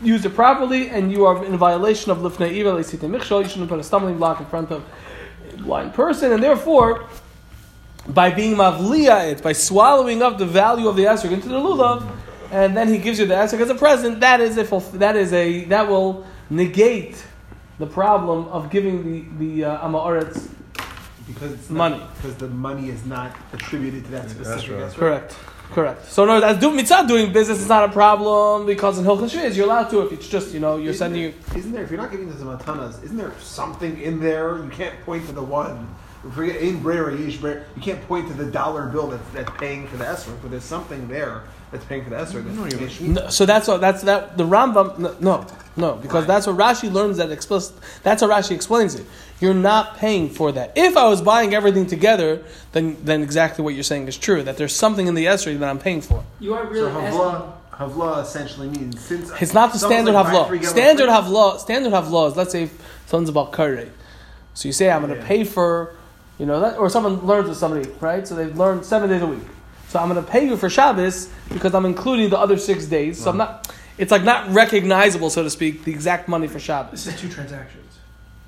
use 0.00 0.24
it 0.24 0.34
properly, 0.34 0.90
and 0.90 1.10
you 1.10 1.24
are 1.24 1.44
in 1.44 1.56
violation 1.56 2.12
of 2.12 2.18
lifnei 2.18 2.52
esite 2.54 3.08
michshol. 3.10 3.42
You 3.42 3.48
shouldn't 3.48 3.68
put 3.68 3.80
a 3.80 3.82
stumbling 3.82 4.18
block 4.18 4.38
in 4.38 4.46
front 4.46 4.70
of 4.70 4.84
a 5.52 5.56
blind 5.56 5.94
person, 5.94 6.30
and 6.30 6.42
therefore 6.42 7.06
by 8.06 8.30
being 8.30 8.56
mavliya 8.56 9.32
it, 9.32 9.42
by 9.42 9.52
swallowing 9.52 10.22
up 10.22 10.38
the 10.38 10.46
value 10.46 10.88
of 10.88 10.96
the 10.96 11.04
esrog 11.04 11.32
into 11.32 11.48
the 11.48 11.54
lulav, 11.58 12.06
and 12.50 12.76
then 12.76 12.88
he 12.88 12.98
gives 12.98 13.18
you 13.18 13.26
the 13.26 13.34
esrog 13.34 13.60
as 13.60 13.70
a 13.70 13.74
present. 13.74 14.20
That 14.20 14.40
is 14.40 14.58
a 14.58 14.64
that 14.98 15.16
is 15.16 15.32
a 15.32 15.64
that 15.64 15.88
will 15.88 16.26
negate 16.50 17.24
the 17.78 17.86
problem 17.86 18.46
of 18.48 18.70
giving 18.70 19.04
the 19.38 19.60
the 19.60 19.64
uh, 19.64 19.88
amaretz. 19.88 20.48
Because 21.26 21.52
it's 21.52 21.70
Money. 21.70 21.98
Not, 21.98 22.16
because 22.16 22.36
the 22.36 22.48
money 22.48 22.88
is 22.88 23.04
not 23.06 23.36
attributed 23.52 24.04
to 24.06 24.10
that 24.12 24.30
specific. 24.30 24.78
That's 24.78 24.98
right. 24.98 24.98
Correct, 24.98 25.36
correct. 25.70 26.06
So 26.06 26.24
no, 26.24 26.42
as 26.42 26.58
do 26.58 26.70
mitzvah 26.70 27.06
doing 27.06 27.32
business 27.32 27.60
is 27.60 27.68
not 27.68 27.88
a 27.88 27.92
problem 27.92 28.66
because 28.66 28.98
in 28.98 29.04
Hilchot 29.04 29.30
Shvius 29.30 29.56
you're 29.56 29.66
allowed 29.66 29.88
to 29.90 30.00
if 30.02 30.12
it's 30.12 30.28
just 30.28 30.52
you 30.52 30.60
know 30.60 30.76
you're 30.76 30.90
Isn't 30.90 30.98
sending 30.98 31.22
there, 31.22 31.30
you. 31.30 31.58
Isn't 31.58 31.72
there? 31.72 31.84
If 31.84 31.90
you're 31.90 32.00
not 32.00 32.10
giving 32.10 32.28
this 32.28 32.38
to 32.38 32.44
matanas, 32.44 33.02
isn't 33.04 33.16
there 33.16 33.32
something 33.40 34.00
in 34.00 34.20
there? 34.20 34.62
You 34.64 34.70
can't 34.70 34.98
point 35.04 35.26
to 35.26 35.32
the 35.32 35.42
one. 35.42 35.94
Forget 36.34 36.56
in 36.56 36.80
brera, 36.80 37.12
yish 37.16 37.40
brera. 37.40 37.64
You 37.74 37.82
can't 37.82 38.00
point 38.06 38.28
to 38.28 38.34
the 38.34 38.48
dollar 38.48 38.86
bill 38.86 39.08
that's, 39.08 39.28
that's 39.30 39.50
paying 39.58 39.88
for 39.88 39.96
the 39.96 40.04
esrog, 40.04 40.40
but 40.40 40.52
there's 40.52 40.62
something 40.62 41.08
there 41.08 41.42
that's 41.72 41.84
paying 41.84 42.04
for 42.04 42.10
the 42.10 42.16
esrog. 42.16 42.44
That's 42.44 42.76
paying 42.76 42.90
Shemitah. 42.90 43.24
No, 43.24 43.28
so 43.28 43.44
that's 43.44 43.66
what 43.66 43.80
that's 43.80 44.02
that 44.02 44.36
the 44.36 44.44
Rambam 44.44 44.98
no 44.98 45.16
no, 45.18 45.46
no 45.76 45.94
because 45.96 46.26
that's 46.26 46.46
what 46.46 46.56
Rashi 46.56 46.92
learns 46.92 47.16
that 47.16 47.32
explicit. 47.32 47.76
That's 48.04 48.22
how 48.22 48.28
Rashi 48.28 48.52
explains 48.52 48.94
it. 48.94 49.04
You're 49.42 49.54
not 49.54 49.96
paying 49.96 50.28
for 50.30 50.52
that. 50.52 50.72
If 50.76 50.96
I 50.96 51.08
was 51.08 51.20
buying 51.20 51.52
everything 51.52 51.86
together, 51.86 52.44
then 52.72 52.96
then 53.04 53.22
exactly 53.22 53.64
what 53.64 53.74
you're 53.74 53.82
saying 53.82 54.06
is 54.06 54.16
true. 54.16 54.42
That 54.42 54.56
there's 54.56 54.74
something 54.74 55.08
in 55.08 55.14
the 55.14 55.26
esrog 55.26 55.58
that 55.58 55.68
I'm 55.68 55.80
paying 55.80 56.00
for. 56.00 56.24
You 56.38 56.54
are 56.54 56.64
really 56.66 56.90
asking. 56.90 57.18
havla, 57.18 57.52
havla 57.72 58.22
essentially 58.22 58.68
means 58.68 59.00
since 59.00 59.32
It's 59.42 59.52
not 59.52 59.72
the 59.72 59.78
standard 59.78 60.14
like, 60.14 60.26
buy 60.26 60.32
havlaw. 60.32 60.46
three, 60.46 60.58
get 60.58 60.66
one 60.66 60.74
Standard 60.74 61.06
free. 61.06 61.14
havlaw. 61.14 61.58
Standard 61.58 61.92
havlaw 61.92 62.28
is 62.30 62.36
let's 62.36 62.52
say 62.52 62.70
someone's 63.06 63.30
about 63.30 63.52
kare. 63.52 63.88
So 64.54 64.68
you 64.68 64.72
say 64.72 64.90
I'm 64.90 65.02
going 65.02 65.14
to 65.14 65.20
Yeah. 65.20 65.26
pay 65.26 65.44
for, 65.44 65.94
you 66.38 66.46
know, 66.46 66.60
that, 66.60 66.78
or 66.78 66.88
someone 66.88 67.26
learns 67.26 67.48
with 67.48 67.58
somebody, 67.58 67.88
right? 68.00 68.26
So 68.28 68.34
they've 68.34 68.56
learned 68.56 68.84
seven 68.84 69.10
days 69.10 69.22
a 69.22 69.26
week. 69.26 69.48
So 69.88 69.98
I'm 69.98 70.08
going 70.08 70.24
to 70.24 70.30
pay 70.30 70.46
you 70.46 70.56
for 70.56 70.70
Shabbos 70.70 71.28
because 71.52 71.74
I'm 71.74 71.84
including 71.84 72.30
the 72.30 72.38
other 72.38 72.56
six 72.58 72.86
days. 72.86 73.22
So 73.22 73.30
I'm 73.30 73.40
uh-huh. 73.40 73.52
not. 73.52 73.74
It's 73.98 74.10
like 74.12 74.22
not 74.24 74.50
recognizable, 74.50 75.30
so 75.30 75.42
to 75.42 75.50
speak, 75.50 75.84
the 75.84 75.92
exact 75.92 76.28
money 76.28 76.48
for 76.48 76.58
Shabbos. 76.58 77.04
This 77.04 77.14
is 77.14 77.20
two 77.20 77.28
transactions. 77.28 77.98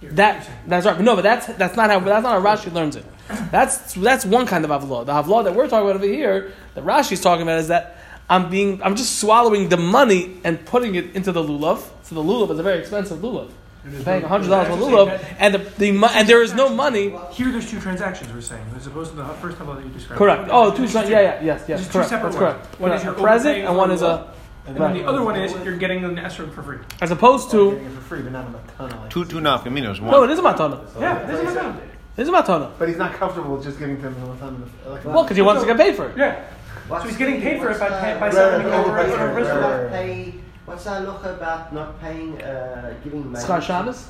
That 0.03 0.49
that's 0.67 0.85
right. 0.87 0.97
But 0.97 1.03
no, 1.05 1.15
but 1.17 1.23
that's 1.23 1.47
that's 1.47 1.77
not 1.77 1.91
how 1.91 1.99
that's 2.01 2.23
not 2.23 2.43
how 2.43 2.55
Rashi 2.57 2.73
learns 2.73 2.97
it. 2.97 3.05
That's 3.51 3.95
that's 3.95 4.27
one 4.27 4.47
kind 4.47 4.65
of 4.65 4.71
havlaw. 4.71 5.07
The 5.07 5.13
havlaw 5.13 5.45
that 5.45 5.55
we're 5.55 5.69
talking 5.69 5.89
about 5.89 5.97
over 5.97 6.07
here, 6.07 6.53
that 6.75 6.85
Rashi's 6.85 7.21
talking 7.23 7.43
about, 7.43 7.59
is 7.61 7.69
that 7.69 7.97
I'm 8.29 8.51
being 8.51 8.83
I'm 8.83 8.97
just 8.97 9.19
swallowing 9.19 9.69
the 9.71 9.77
money 9.79 10.41
and 10.45 10.65
putting 10.67 10.95
it 10.95 11.15
into 11.17 11.33
the 11.33 11.43
lulav. 11.43 11.89
So 12.03 12.15
the 12.15 12.23
lulav 12.23 12.51
is 12.51 12.59
a 12.59 12.63
very 12.63 12.81
expensive 12.81 13.19
lulav. 13.21 13.51
You're 13.91 14.03
paying 14.03 14.23
hundred 14.23 14.49
dollars 14.49 14.69
for 14.69 14.77
lulav, 14.77 15.25
and 15.39 15.55
the, 15.55 15.59
the 15.59 15.91
and 16.15 16.27
there 16.29 16.43
is 16.43 16.55
no 16.55 16.71
money. 16.71 17.15
Here, 17.33 17.51
there's 17.51 17.71
two 17.71 17.81
transactions. 17.81 18.33
We're 18.33 18.41
saying, 18.41 18.65
as 18.77 18.87
opposed 18.87 19.11
to 19.11 19.17
the 19.17 19.25
first 19.25 19.59
level 19.59 19.75
that 19.75 19.85
you 19.85 19.91
described. 19.91 20.19
Correct. 20.19 20.49
Oh, 20.51 20.75
two. 20.75 20.85
Yeah, 20.85 21.09
yeah, 21.09 21.43
yes, 21.43 21.65
yes. 21.69 21.91
Correct. 21.91 22.09
separate 22.09 22.33
That's 22.33 22.43
ones. 22.43 22.57
correct. 22.63 22.81
One 22.81 22.93
is 22.93 23.03
Correct. 23.03 23.19
a 23.19 23.23
present, 23.23 23.59
and 23.59 23.77
one 23.77 23.91
is 23.91 24.01
a 24.01 24.33
And 24.66 24.76
then 24.76 24.94
the 24.94 25.04
other 25.06 25.23
one 25.23 25.37
is 25.37 25.52
you're 25.64 25.76
getting 25.76 26.04
an 26.04 26.16
esrog 26.16 26.52
for 26.54 26.62
free. 26.62 26.78
as 27.02 27.11
opposed 27.11 27.50
to. 27.50 27.73
getting 27.73 27.87
it 27.87 27.92
for 27.92 28.00
free, 28.00 28.23
but 28.23 28.33
not 28.33 28.47
a 28.47 28.50
matana. 28.83 29.00
Like 29.00 29.11
Two 29.11 29.25
two 29.26 29.37
nafkaminos. 29.40 30.00
One. 30.00 30.11
No, 30.11 30.25
it 30.25 30.30
is 30.30 30.38
a 30.38 30.42
matana. 30.42 30.80
Yeah, 30.99 31.23
this 31.26 31.49
is 31.50 31.56
a 31.56 31.76
It 32.16 32.23
is 32.23 32.28
a 32.28 32.33
matana. 32.33 32.71
But 32.78 32.88
he's 32.88 32.97
not 32.97 33.12
comfortable 33.14 33.56
with 33.56 33.64
just 33.64 33.78
giving 33.78 33.97
to 34.00 34.09
him 34.11 34.14
a 34.23 34.26
matana. 34.35 34.66
Like, 34.87 35.04
Well, 35.04 35.25
because 35.25 35.37
he 35.37 35.42
wants 35.42 35.62
to 35.62 35.66
get 35.66 35.76
paid 35.76 35.94
for 35.97 36.09
it. 36.09 36.16
Yeah. 36.16 36.40
What's 36.88 37.02
So 37.04 37.09
he's 37.09 37.18
getting 37.18 37.40
paid 37.40 37.61
for 37.61 37.71
it 37.71 37.78
by 37.78 37.88
what's 37.90 38.00
pay- 38.02 38.14
the- 38.14 38.21
by 38.21 38.30
selling 38.30 38.66
right, 38.66 38.75
over 38.75 38.92
right, 38.92 39.09
a 39.09 39.16
right, 39.16 39.35
restaurant. 39.37 39.62
right, 39.62 39.83
not 39.83 39.90
pay. 39.90 40.35
What's 40.66 40.85
the 40.85 40.90
halacha 40.90 41.35
about 41.37 41.73
not 41.75 42.00
paying, 42.00 42.40
uh, 42.42 42.94
giving 43.04 43.33
money? 43.33 43.44
Schar 43.44 43.61
Shabbos. 43.62 44.09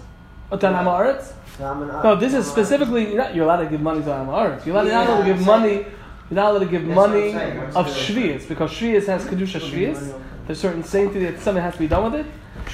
Otan 0.53 0.75
Hamaretz. 0.79 1.33
Salmon 1.59 1.89
No, 1.89 2.15
this 2.17 2.35
is 2.35 2.47
specifically 2.47 3.09
you're 3.09 3.17
not 3.23 3.35
you're 3.35 3.45
allowed 3.45 3.63
to 3.65 3.67
give 3.67 3.81
money 3.81 4.01
to 4.03 4.09
Amaretz. 4.09 4.67
You're, 4.67 4.75
allowed- 4.77 4.87
you're 4.87 4.95
not 4.95 5.07
allowed 5.09 5.19
to 5.19 5.25
give 5.35 5.47
money. 5.47 5.75
You're 6.31 6.37
not 6.43 6.51
allowed 6.51 6.59
to 6.61 6.67
give 6.67 6.85
That's 6.87 6.97
money 6.97 7.29
of 7.75 7.87
the- 7.87 7.93
shvius 7.93 8.49
because 8.49 8.71
shvius 8.71 9.07
has 9.07 9.25
kedusha 9.25 9.61
shvius. 9.61 10.15
There's 10.47 10.61
certain 10.61 10.85
sanctity 10.85 11.25
that 11.27 11.41
something 11.41 11.63
has 11.63 11.75
to 11.75 11.79
be 11.79 11.89
done 11.89 12.13
with 12.13 12.21
it, 12.21 12.27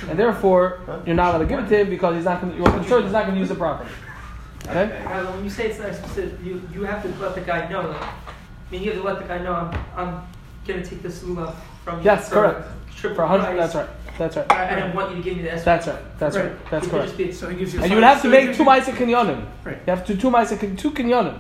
and 0.09 0.19
therefore 0.19 0.81
you're 1.07 1.15
not 1.15 1.35
allowed 1.35 1.39
to 1.39 1.47
give 1.47 1.61
it 1.61 1.69
to 1.69 1.79
him 1.79 1.91
because 1.91 2.17
he's 2.17 2.25
not. 2.25 2.41
Gonna, 2.41 2.57
you're 2.57 2.71
concerned 2.71 3.05
he's 3.05 3.13
not 3.13 3.25
going 3.25 3.35
to 3.35 3.41
use 3.41 3.51
it 3.51 3.59
properly. 3.59 3.91
Okay. 4.67 5.03
Rather, 5.05 5.31
when 5.33 5.45
you 5.45 5.51
say 5.51 5.69
it's 5.69 5.79
not 5.79 5.95
specific, 5.95 6.39
you, 6.45 6.63
you 6.73 6.83
have 6.83 7.03
to 7.03 7.09
let 7.21 7.35
the 7.35 7.41
guy 7.41 7.69
know. 7.69 7.89
Like, 7.89 8.03
I 8.03 8.13
mean, 8.71 8.83
you 8.83 8.93
have 8.93 9.01
to 9.01 9.07
let 9.07 9.19
the 9.19 9.25
guy 9.25 9.39
know 9.39 9.55
I'm, 9.55 9.85
I'm 9.97 10.29
gonna 10.67 10.85
take 10.85 11.03
this 11.03 11.23
lulav 11.23 11.55
from 11.85 11.99
you. 11.99 12.05
Yes, 12.05 12.29
for 12.29 12.35
correct. 12.35 12.69
Triple 12.97 13.17
For 13.17 13.23
a 13.23 13.29
hundred. 13.29 13.57
That's 13.57 13.75
right. 13.75 13.89
That's 14.19 14.37
right. 14.37 14.53
I, 14.53 14.77
I 14.77 14.81
don't 14.81 14.95
want 14.95 15.11
you 15.11 15.17
to 15.17 15.23
give 15.23 15.37
me 15.37 15.43
the 15.43 15.53
estimate. 15.53 15.65
That's 15.65 15.87
right. 15.87 16.19
That's 16.19 16.37
right. 16.37 16.71
That's 16.71 16.87
It 16.87 16.91
correct. 16.91 17.17
be- 17.17 17.33
So 17.33 17.49
he 17.49 17.57
gives 17.57 17.73
you. 17.73 17.81
And 17.81 17.89
you 17.91 17.97
would 17.97 18.05
have 18.05 18.19
to 18.19 18.29
so 18.29 18.31
make 18.31 18.55
two 18.55 18.63
you- 18.63 18.69
ma'aser 18.69 18.93
kinyanim. 18.95 19.47
Right. 19.65 19.79
You 19.87 19.95
have 19.95 20.05
to 20.07 20.17
two 20.17 20.31
ma'aser 20.31 20.79
two 20.79 20.91
kinyanim. 20.91 21.39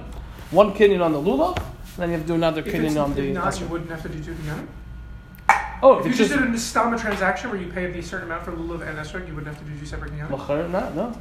One 0.51 0.73
kinyan 0.73 1.05
on 1.05 1.13
the 1.13 1.21
lulav, 1.21 1.63
then 1.99 2.09
you 2.09 2.15
have 2.15 2.23
to 2.23 2.29
do 2.29 2.35
another 2.35 2.61
If 2.63 2.69
it's 2.69 2.75
kinyan 2.95 3.05
on 3.05 3.17
if 3.19 3.35
not, 3.35 3.61
you 3.61 3.67
wouldn't 3.67 3.91
have 3.91 4.03
to 4.03 4.09
do 4.09 4.19
two 4.25 4.35
together. 4.35 4.67
Oh, 5.83 5.99
If 5.99 6.07
if 6.07 6.13
you 6.13 6.19
just 6.19 6.31
just 6.31 6.43
did 6.43 6.51
a 6.51 6.53
stama 6.55 7.01
transaction 7.01 7.51
where 7.51 7.61
you 7.61 7.73
pay 7.73 7.87
a 7.87 8.03
certain 8.03 8.27
amount 8.27 8.45
for 8.45 8.53
lulav 8.53 8.87
and 8.87 8.99
esrog, 8.99 9.27
you 9.27 9.35
wouldn't 9.35 9.55
have 9.55 9.59
to 9.65 9.71
do 9.71 9.79
two 9.79 9.87
separate 9.87 10.11
together. 10.11 10.35
L'chayr, 10.35 10.69
no, 10.71 10.91
no. 10.91 11.17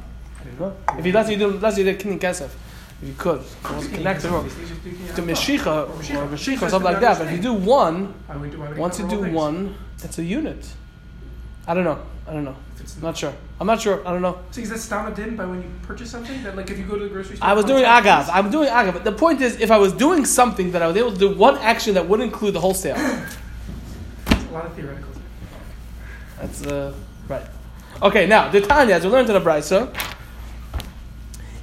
no. 0.58 0.76
If 0.98 1.04
he 1.04 1.10
does, 1.12 1.30
you 1.30 1.36
do. 1.36 1.58
Does 1.58 1.78
you 1.78 1.84
did 1.84 1.98
kinyan 2.00 2.18
kesef. 2.20 2.50
If 3.02 3.08
you 3.08 3.14
could, 3.16 3.42
connect 3.64 4.24
it 4.24 4.28
to 4.28 5.22
meshicha 5.22 5.88
or 5.88 6.26
meshicha 6.28 6.62
or 6.62 6.68
something 6.68 6.92
like 6.92 7.00
that. 7.00 7.18
But 7.18 7.28
if 7.28 7.32
you 7.32 7.42
do 7.42 7.54
one, 7.54 8.12
Why 8.26 8.36
would- 8.36 8.58
why 8.58 8.68
would 8.68 8.76
once 8.78 8.98
you 8.98 9.08
do 9.08 9.22
one, 9.30 9.74
it's 10.04 10.18
a 10.18 10.22
unit. 10.24 10.66
I 11.66 11.72
don't 11.74 11.84
know. 11.84 11.98
I 12.28 12.32
don't 12.34 12.44
know. 12.44 12.56
I'm 12.96 13.02
not 13.02 13.16
sure. 13.16 13.32
I'm 13.60 13.66
not 13.66 13.80
sure. 13.80 14.06
I 14.06 14.12
don't 14.12 14.22
know. 14.22 14.38
See, 14.50 14.62
is 14.62 14.70
that 14.70 14.78
stama 14.78 15.14
din 15.14 15.36
by 15.36 15.44
when 15.44 15.62
you 15.62 15.68
purchase 15.82 16.10
something? 16.10 16.42
That 16.42 16.56
like 16.56 16.70
if 16.70 16.78
you 16.78 16.84
go 16.84 16.96
to 16.96 17.04
the 17.04 17.10
grocery 17.10 17.36
store. 17.36 17.48
I 17.48 17.52
was 17.52 17.64
doing 17.64 17.84
agav. 17.84 18.28
I'm 18.32 18.50
doing 18.50 18.68
agav. 18.68 18.92
But 18.94 19.04
the 19.04 19.12
point 19.12 19.40
is, 19.40 19.60
if 19.60 19.70
I 19.70 19.78
was 19.78 19.92
doing 19.92 20.24
something 20.24 20.72
that 20.72 20.82
I 20.82 20.86
was 20.86 20.96
able 20.96 21.12
to 21.12 21.18
do 21.18 21.34
one 21.34 21.56
action 21.58 21.94
that 21.94 22.08
would 22.08 22.20
include 22.20 22.54
the 22.54 22.60
wholesale, 22.60 22.96
a 24.50 24.52
lot 24.52 24.66
of 24.66 24.76
theoreticals. 24.76 25.16
that's 26.38 26.66
uh, 26.66 26.92
right. 27.28 27.46
Okay, 28.02 28.26
now 28.26 28.50
the 28.50 28.60
Tanya, 28.60 28.96
as 28.96 29.04
we 29.04 29.10
learned 29.10 29.28
in 29.28 29.34
the 29.34 29.40
Brisa, 29.40 29.94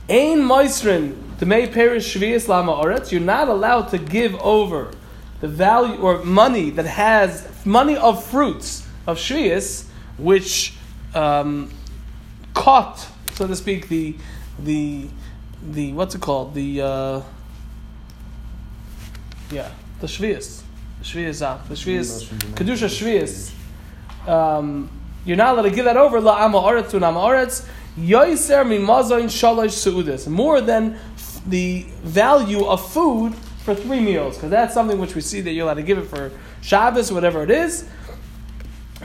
Ein 0.10 0.40
moisrin 0.40 1.38
the 1.40 1.46
may 1.46 1.68
perish 1.68 2.16
shvius 2.16 2.48
lama 2.48 2.74
oretz. 2.74 3.12
You're 3.12 3.22
not 3.22 3.48
allowed 3.48 3.90
to 3.90 3.98
give 3.98 4.36
over 4.36 4.92
the 5.42 5.48
value 5.48 5.98
or 5.98 6.24
money 6.24 6.70
that 6.72 6.86
has 6.86 7.48
money 7.66 7.98
of 7.98 8.24
fruits 8.24 8.88
of 9.06 9.18
shvius, 9.18 9.86
which 10.18 10.74
um, 11.14 11.70
caught, 12.54 13.06
so 13.34 13.48
to 13.48 13.56
speak, 13.56 13.90
the 13.90 14.16
the 14.60 15.08
the 15.62 15.94
what's 15.94 16.16
it 16.16 16.22
called 16.22 16.54
the 16.54 16.82
uh, 16.82 17.22
yeah 19.52 19.72
the 20.00 20.08
shvius, 20.08 20.62
shvius 21.08 21.46
ah, 21.46 21.62
the 21.70 21.76
shvius 21.76 22.26
kedusha 22.56 22.88
shvius. 22.88 23.52
Um, 24.28 24.90
you're 25.26 25.38
not 25.38 25.54
allowed 25.54 25.70
to 25.70 25.72
give 25.72 25.86
that 25.86 25.98
over 25.98 26.20
la 26.20 26.44
ama 26.44 26.60
oretz 26.60 26.90
to 26.92 27.00
nama 27.00 27.20
oretz. 27.20 27.68
Yoiser 27.98 28.66
mimazayin 28.66 29.26
shalosh 29.26 29.74
seudas 29.74 30.28
more 30.28 30.62
than 30.62 31.00
the 31.48 31.86
value 32.04 32.66
of 32.66 32.92
food 32.92 33.34
for 33.64 33.74
three 33.74 34.00
meals 34.00 34.36
because 34.36 34.50
that's 34.50 34.74
something 34.74 35.00
which 35.00 35.16
we 35.16 35.22
see 35.22 35.42
that 35.42 35.52
you're 35.52 35.66
allowed 35.66 35.76
to 35.76 35.84
give 35.84 35.98
it 35.98 36.06
for 36.06 36.32
Shabbos 36.62 37.12
whatever 37.12 37.44
it 37.44 37.52
is. 37.52 37.88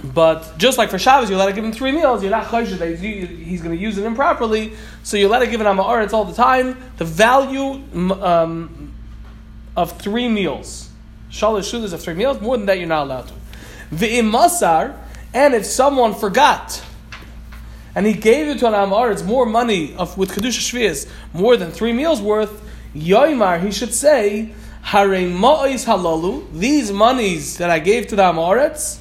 But 0.02 0.58
just 0.58 0.78
like 0.78 0.90
for 0.90 0.98
Shabbos, 0.98 1.30
you're 1.30 1.36
allowed 1.36 1.50
to 1.50 1.52
give 1.52 1.64
him 1.64 1.72
three 1.72 1.92
meals. 1.92 2.22
You're 2.22 2.30
not 2.30 2.46
choshesh 2.46 2.78
that 2.78 2.98
he's, 2.98 3.62
going 3.62 3.76
to 3.76 3.80
use 3.80 3.98
it 3.98 4.04
improperly, 4.04 4.72
so 5.02 5.16
you're 5.16 5.28
allowed 5.28 5.40
to 5.40 5.46
give 5.46 5.60
it 5.60 5.64
amaretz 5.64 6.12
all 6.12 6.24
the 6.24 6.34
time. 6.34 6.82
The 6.96 7.04
value 7.04 7.82
um, 8.22 8.94
of 9.76 10.00
three 10.00 10.28
meals, 10.28 10.90
shalosh 11.32 11.72
shudas 11.72 11.92
of 11.92 12.00
three 12.00 12.14
meals, 12.14 12.40
more 12.40 12.56
than 12.56 12.66
that 12.66 12.78
you're 12.78 12.86
not 12.86 13.06
allowed 13.06 13.26
to. 13.28 13.34
V'im 13.92 14.30
masar, 14.30 14.96
and 15.34 15.54
if 15.54 15.64
someone 15.66 16.14
forgot 16.14 16.84
and 17.94 18.06
he 18.06 18.12
gave 18.12 18.48
it 18.48 18.58
to 18.58 18.66
an 18.66 18.72
amaretz 18.72 19.24
more 19.24 19.46
money 19.46 19.94
of 19.96 20.16
with 20.16 20.30
kedusha 20.32 20.60
shvius 20.60 21.08
more 21.32 21.56
than 21.56 21.70
three 21.70 21.92
meals 21.92 22.20
worth, 22.20 22.62
yoimar 22.94 23.62
he 23.62 23.70
should 23.70 23.92
say 23.92 24.52
hare 24.82 25.08
ma'is 25.08 25.86
halalu 25.86 26.46
these 26.52 26.90
monies 26.92 27.58
that 27.58 27.70
I 27.70 27.78
gave 27.78 28.08
to 28.08 28.16
the 28.16 28.22
amaretz. 28.22 28.98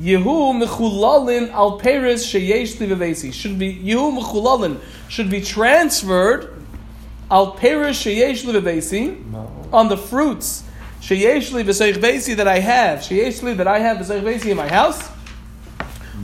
Yehu 0.00 0.62
mechulalin 0.62 1.50
al 1.52 1.80
peris 1.80 2.26
sheyesh 2.26 2.76
livavesi 2.76 3.32
should 3.32 3.58
be 3.58 3.74
Yehu 3.74 4.18
mechulalin 4.18 4.80
should 5.08 5.30
be 5.30 5.40
transferred 5.40 6.62
al 7.30 7.54
peris 7.54 8.02
sheyesh 8.02 8.44
livavesi 8.44 9.72
on 9.72 9.88
the 9.88 9.96
fruits 9.96 10.64
sheyesh 11.00 11.50
livavesi 11.52 12.36
that 12.36 12.48
I 12.48 12.58
have 12.58 13.00
sheyesh 13.00 13.42
li 13.42 13.54
that 13.54 13.66
I 13.66 13.78
have 13.78 13.98
v'seich 13.98 14.46
in 14.46 14.56
my 14.56 14.68
house. 14.68 15.08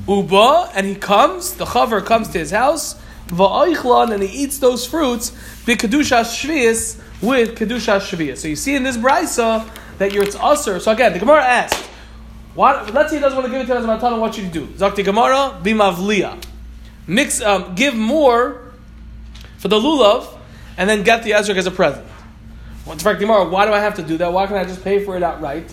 Uba 0.08 0.70
and 0.74 0.86
he 0.86 0.94
comes 0.94 1.54
the 1.54 1.64
chaver 1.64 2.04
comes 2.04 2.28
to 2.28 2.38
his 2.38 2.50
house 2.50 3.00
va'oichlan 3.28 4.12
and 4.12 4.22
he 4.22 4.44
eats 4.44 4.58
those 4.58 4.86
fruits 4.86 5.30
b'kedusha 5.66 6.22
shvius 6.24 7.00
with 7.22 7.56
kedusha 7.56 8.00
shvius. 8.00 8.38
So 8.38 8.48
you 8.48 8.56
see 8.56 8.74
in 8.74 8.82
this 8.82 8.96
brisa 8.96 9.68
that 9.98 10.12
you're 10.12 10.24
it's 10.24 10.36
usher. 10.36 10.80
So 10.80 10.90
again, 10.90 11.12
the 11.12 11.18
Gemara 11.18 11.44
asked. 11.44 11.90
What, 12.54 12.92
let's 12.92 13.10
say 13.10 13.16
he 13.16 13.20
doesn't 13.20 13.38
want 13.38 13.50
to 13.50 13.58
give 13.58 13.62
it 13.62 13.72
to 13.72 13.78
us, 13.78 13.86
Matana, 13.86 14.20
what 14.20 14.34
should 14.34 14.44
he 14.44 14.50
do? 14.50 14.66
Zakti 14.66 15.04
Gemara, 15.04 15.58
bimavliya. 15.62 16.44
Mix, 17.06 17.40
um, 17.40 17.74
give 17.74 17.94
more 17.94 18.72
for 19.56 19.68
the 19.68 19.78
lulav, 19.78 20.26
and 20.76 20.90
then 20.90 21.02
get 21.02 21.22
the 21.22 21.30
ezrak 21.30 21.56
as 21.56 21.66
a 21.66 21.70
present. 21.70 22.06
Well, 22.86 22.96
in 22.98 23.18
Gemara, 23.18 23.48
why 23.48 23.66
do 23.66 23.72
I 23.72 23.78
have 23.78 23.94
to 23.96 24.02
do 24.02 24.16
that? 24.18 24.32
Why 24.32 24.46
can't 24.46 24.58
I 24.58 24.64
just 24.64 24.82
pay 24.82 25.04
for 25.04 25.16
it 25.16 25.22
outright? 25.22 25.72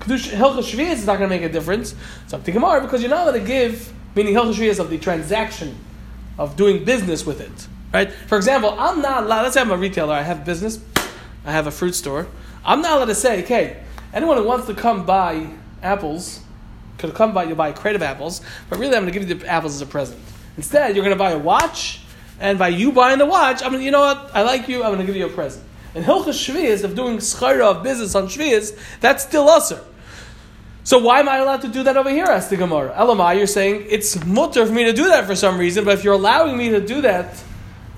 Hilchah 0.00 0.62
Shvius 0.62 0.94
is 0.94 1.06
not 1.06 1.18
going 1.18 1.30
to 1.30 1.36
make 1.36 1.42
a 1.42 1.52
difference. 1.52 1.94
Zakti 2.28 2.52
Gemara, 2.52 2.80
because 2.80 3.00
you're 3.02 3.10
not 3.10 3.28
allowed 3.28 3.38
to 3.38 3.46
give, 3.46 3.92
meaning 4.14 4.34
Hilchah 4.34 4.54
Shvius 4.54 4.78
of 4.78 4.90
the 4.90 4.98
transaction 4.98 5.76
of 6.38 6.56
doing 6.56 6.84
business 6.84 7.26
with 7.26 7.40
it. 7.40 7.68
Right? 7.92 8.12
For 8.12 8.36
example, 8.36 8.74
I'm 8.78 9.00
not 9.00 9.24
allowed, 9.24 9.42
let's 9.42 9.54
say 9.54 9.60
I'm 9.60 9.70
a 9.70 9.76
retailer, 9.76 10.14
I 10.14 10.22
have 10.22 10.44
business, 10.44 10.80
I 11.44 11.52
have 11.52 11.66
a 11.66 11.70
fruit 11.70 11.94
store. 11.94 12.26
I'm 12.64 12.82
not 12.82 12.96
allowed 12.96 13.06
to 13.06 13.14
say, 13.14 13.42
okay, 13.44 13.82
anyone 14.12 14.36
who 14.36 14.44
wants 14.44 14.66
to 14.66 14.74
come 14.74 15.06
buy 15.06 15.48
apples 15.82 16.40
could 16.98 17.14
come 17.14 17.32
by 17.32 17.44
you 17.44 17.54
buy 17.54 17.68
a 17.68 17.72
crate 17.72 17.96
of 17.96 18.02
apples, 18.02 18.40
but 18.68 18.78
really 18.78 18.96
I'm 18.96 19.02
going 19.02 19.12
to 19.12 19.18
give 19.18 19.28
you 19.28 19.34
the 19.34 19.46
apples 19.46 19.74
as 19.74 19.80
a 19.80 19.86
present. 19.86 20.20
Instead, 20.56 20.96
you're 20.96 21.04
going 21.04 21.16
to 21.16 21.18
buy 21.18 21.30
a 21.30 21.38
watch, 21.38 22.00
and 22.40 22.58
by 22.58 22.68
you 22.68 22.92
buying 22.92 23.18
the 23.18 23.26
watch, 23.26 23.62
I'm 23.62 23.70
going 23.70 23.80
to, 23.80 23.84
you 23.84 23.92
know 23.92 24.00
what, 24.00 24.30
I 24.34 24.42
like 24.42 24.68
you, 24.68 24.82
I'm 24.82 24.92
going 24.92 25.00
to 25.00 25.06
give 25.06 25.16
you 25.16 25.26
a 25.26 25.30
present. 25.30 25.64
And 25.98 26.06
Hilchah 26.06 26.28
Shvius 26.28 26.84
of 26.84 26.94
doing 26.94 27.16
schara 27.16 27.64
of 27.64 27.82
business 27.82 28.14
on 28.14 28.28
Shvius, 28.28 28.78
that's 29.00 29.24
still 29.24 29.48
usher. 29.48 29.80
So 30.84 31.00
why 31.00 31.18
am 31.18 31.28
I 31.28 31.38
allowed 31.38 31.62
to 31.62 31.68
do 31.68 31.82
that 31.82 31.96
over 31.96 32.08
here? 32.08 32.26
Asked 32.26 32.50
the 32.50 32.56
Gemara. 32.56 32.94
Elamai, 32.96 33.36
you're 33.36 33.48
saying 33.48 33.86
it's 33.90 34.24
mutter 34.24 34.64
for 34.64 34.72
me 34.72 34.84
to 34.84 34.92
do 34.92 35.06
that 35.08 35.26
for 35.26 35.34
some 35.34 35.58
reason, 35.58 35.84
but 35.84 35.94
if 35.94 36.04
you're 36.04 36.14
allowing 36.14 36.56
me 36.56 36.68
to 36.68 36.80
do 36.80 37.00
that, 37.00 37.42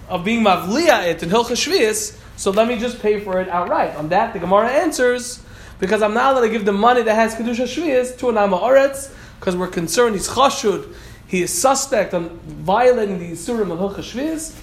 of 0.09 0.25
being 0.25 0.43
mavliya 0.43 1.09
it 1.09 1.23
in 1.23 1.29
Hilchah 1.29 1.53
Shvius, 1.53 2.19
so 2.39 2.51
let 2.51 2.67
me 2.67 2.79
just 2.79 3.03
pay 3.03 3.21
for 3.21 3.39
it 3.39 3.51
outright. 3.51 3.95
On 3.97 4.09
that, 4.09 4.33
the 4.33 4.39
Gemara 4.39 4.71
answers, 4.71 5.43
because 5.79 6.01
I'm 6.01 6.15
not 6.15 6.33
allowed 6.33 6.47
to 6.47 6.49
give 6.49 6.65
the 6.65 6.73
money 6.73 7.03
that 7.03 7.15
has 7.15 7.35
Kedusha 7.35 7.67
Shvius 7.67 8.17
to 8.21 8.31
an 8.31 8.39
Amma 8.39 8.57
Oretz, 8.59 9.13
because 9.39 9.57
we're 9.57 9.69
concerned 9.69 10.15
he's 10.15 10.27
chashud, 10.27 10.95
he 11.27 11.43
is 11.43 11.53
suspect 11.53 12.15
on 12.15 12.31
violating 12.47 13.19
the 13.19 13.33
Isurim 13.33 13.71
of 13.71 13.79
Hilchah 13.79 13.99
Shvius. 13.99 14.57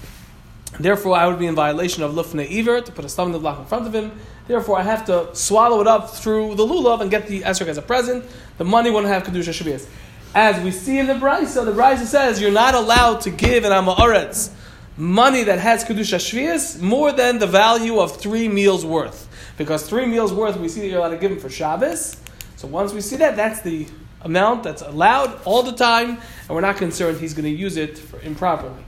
Therefore, 0.80 1.16
I 1.16 1.26
would 1.26 1.38
be 1.38 1.46
in 1.46 1.54
violation 1.54 2.02
of 2.02 2.12
Lufne 2.12 2.58
Iver 2.58 2.80
to 2.82 2.92
put 2.92 3.04
a 3.04 3.08
stumbling 3.08 3.42
block 3.42 3.58
in 3.58 3.64
front 3.64 3.86
of 3.86 3.94
him. 3.94 4.12
Therefore, 4.46 4.78
I 4.78 4.82
have 4.82 5.04
to 5.06 5.34
swallow 5.34 5.80
it 5.80 5.86
up 5.86 6.10
through 6.10 6.54
the 6.54 6.64
lulav 6.64 7.00
and 7.00 7.10
get 7.10 7.26
the 7.26 7.42
esrog 7.42 7.66
as 7.66 7.78
a 7.78 7.82
present. 7.82 8.24
The 8.58 8.64
money 8.64 8.90
wouldn't 8.90 9.12
have 9.12 9.24
kedusha 9.24 9.52
shvius. 9.52 9.86
As 10.34 10.62
we 10.62 10.70
see 10.70 10.98
in 10.98 11.06
the 11.06 11.14
brisa, 11.14 11.64
the 11.64 11.72
brisa 11.72 12.04
says 12.04 12.40
you're 12.40 12.50
not 12.50 12.74
allowed 12.74 13.22
to 13.22 13.30
give 13.30 13.64
an 13.64 13.72
amaretz 13.72 14.52
money 14.96 15.42
that 15.44 15.58
has 15.58 15.84
kedusha 15.84 16.18
shvius 16.18 16.80
more 16.80 17.12
than 17.12 17.38
the 17.38 17.46
value 17.46 17.98
of 17.98 18.16
three 18.16 18.48
meals 18.48 18.84
worth. 18.86 19.28
Because 19.56 19.88
three 19.88 20.06
meals 20.06 20.32
worth, 20.32 20.56
we 20.56 20.68
see 20.68 20.80
that 20.80 20.86
you're 20.86 20.98
allowed 20.98 21.10
to 21.10 21.18
give 21.18 21.30
them 21.30 21.40
for 21.40 21.50
Shabbos. 21.50 22.16
So 22.56 22.68
once 22.68 22.92
we 22.92 23.00
see 23.00 23.16
that, 23.16 23.36
that's 23.36 23.60
the 23.62 23.86
amount 24.22 24.62
that's 24.62 24.82
allowed 24.82 25.40
all 25.44 25.62
the 25.62 25.72
time, 25.72 26.10
and 26.10 26.50
we're 26.50 26.60
not 26.60 26.76
concerned 26.76 27.18
he's 27.18 27.34
going 27.34 27.44
to 27.44 27.50
use 27.50 27.76
it 27.76 28.00
improperly. 28.22 28.84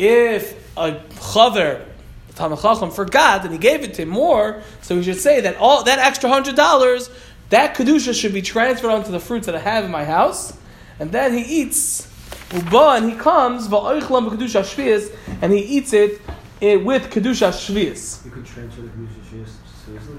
If 0.00 0.54
a 0.78 0.92
chaver, 0.92 1.84
a 2.30 2.32
Talmid 2.32 2.62
Chacham, 2.62 2.90
forgot 2.90 3.44
and 3.44 3.52
he 3.52 3.58
gave 3.58 3.82
it 3.82 3.92
to 3.94 4.02
him 4.02 4.08
more, 4.08 4.62
so 4.80 4.96
we 4.96 5.02
should 5.02 5.18
say 5.18 5.42
that 5.42 5.56
all 5.58 5.84
that 5.84 5.98
extra 5.98 6.30
hundred 6.30 6.56
dollars, 6.56 7.10
that 7.50 7.76
kedusha 7.76 8.18
should 8.18 8.32
be 8.32 8.40
transferred 8.40 8.90
onto 8.90 9.12
the 9.12 9.20
fruits 9.20 9.44
that 9.44 9.54
I 9.54 9.58
have 9.58 9.84
in 9.84 9.90
my 9.90 10.06
house, 10.06 10.56
and 10.98 11.12
then 11.12 11.36
he 11.36 11.42
eats 11.60 12.08
uba 12.54 12.92
and 12.96 13.10
he 13.10 13.16
comes 13.16 13.68
va'oichlam 13.68 14.30
kedusha 14.30 14.62
shvius, 14.62 15.14
and 15.42 15.52
he 15.52 15.60
eats 15.60 15.92
it 15.92 16.18
eh, 16.62 16.76
with 16.76 17.10
kedusha 17.10 17.50
shvius 17.52 18.24
You 18.24 18.30
could 18.30 18.46
transfer 18.46 18.80
the 18.80 18.88
Kedusha 18.88 19.20
Shvius 19.28 19.50
seriously? 19.84 20.18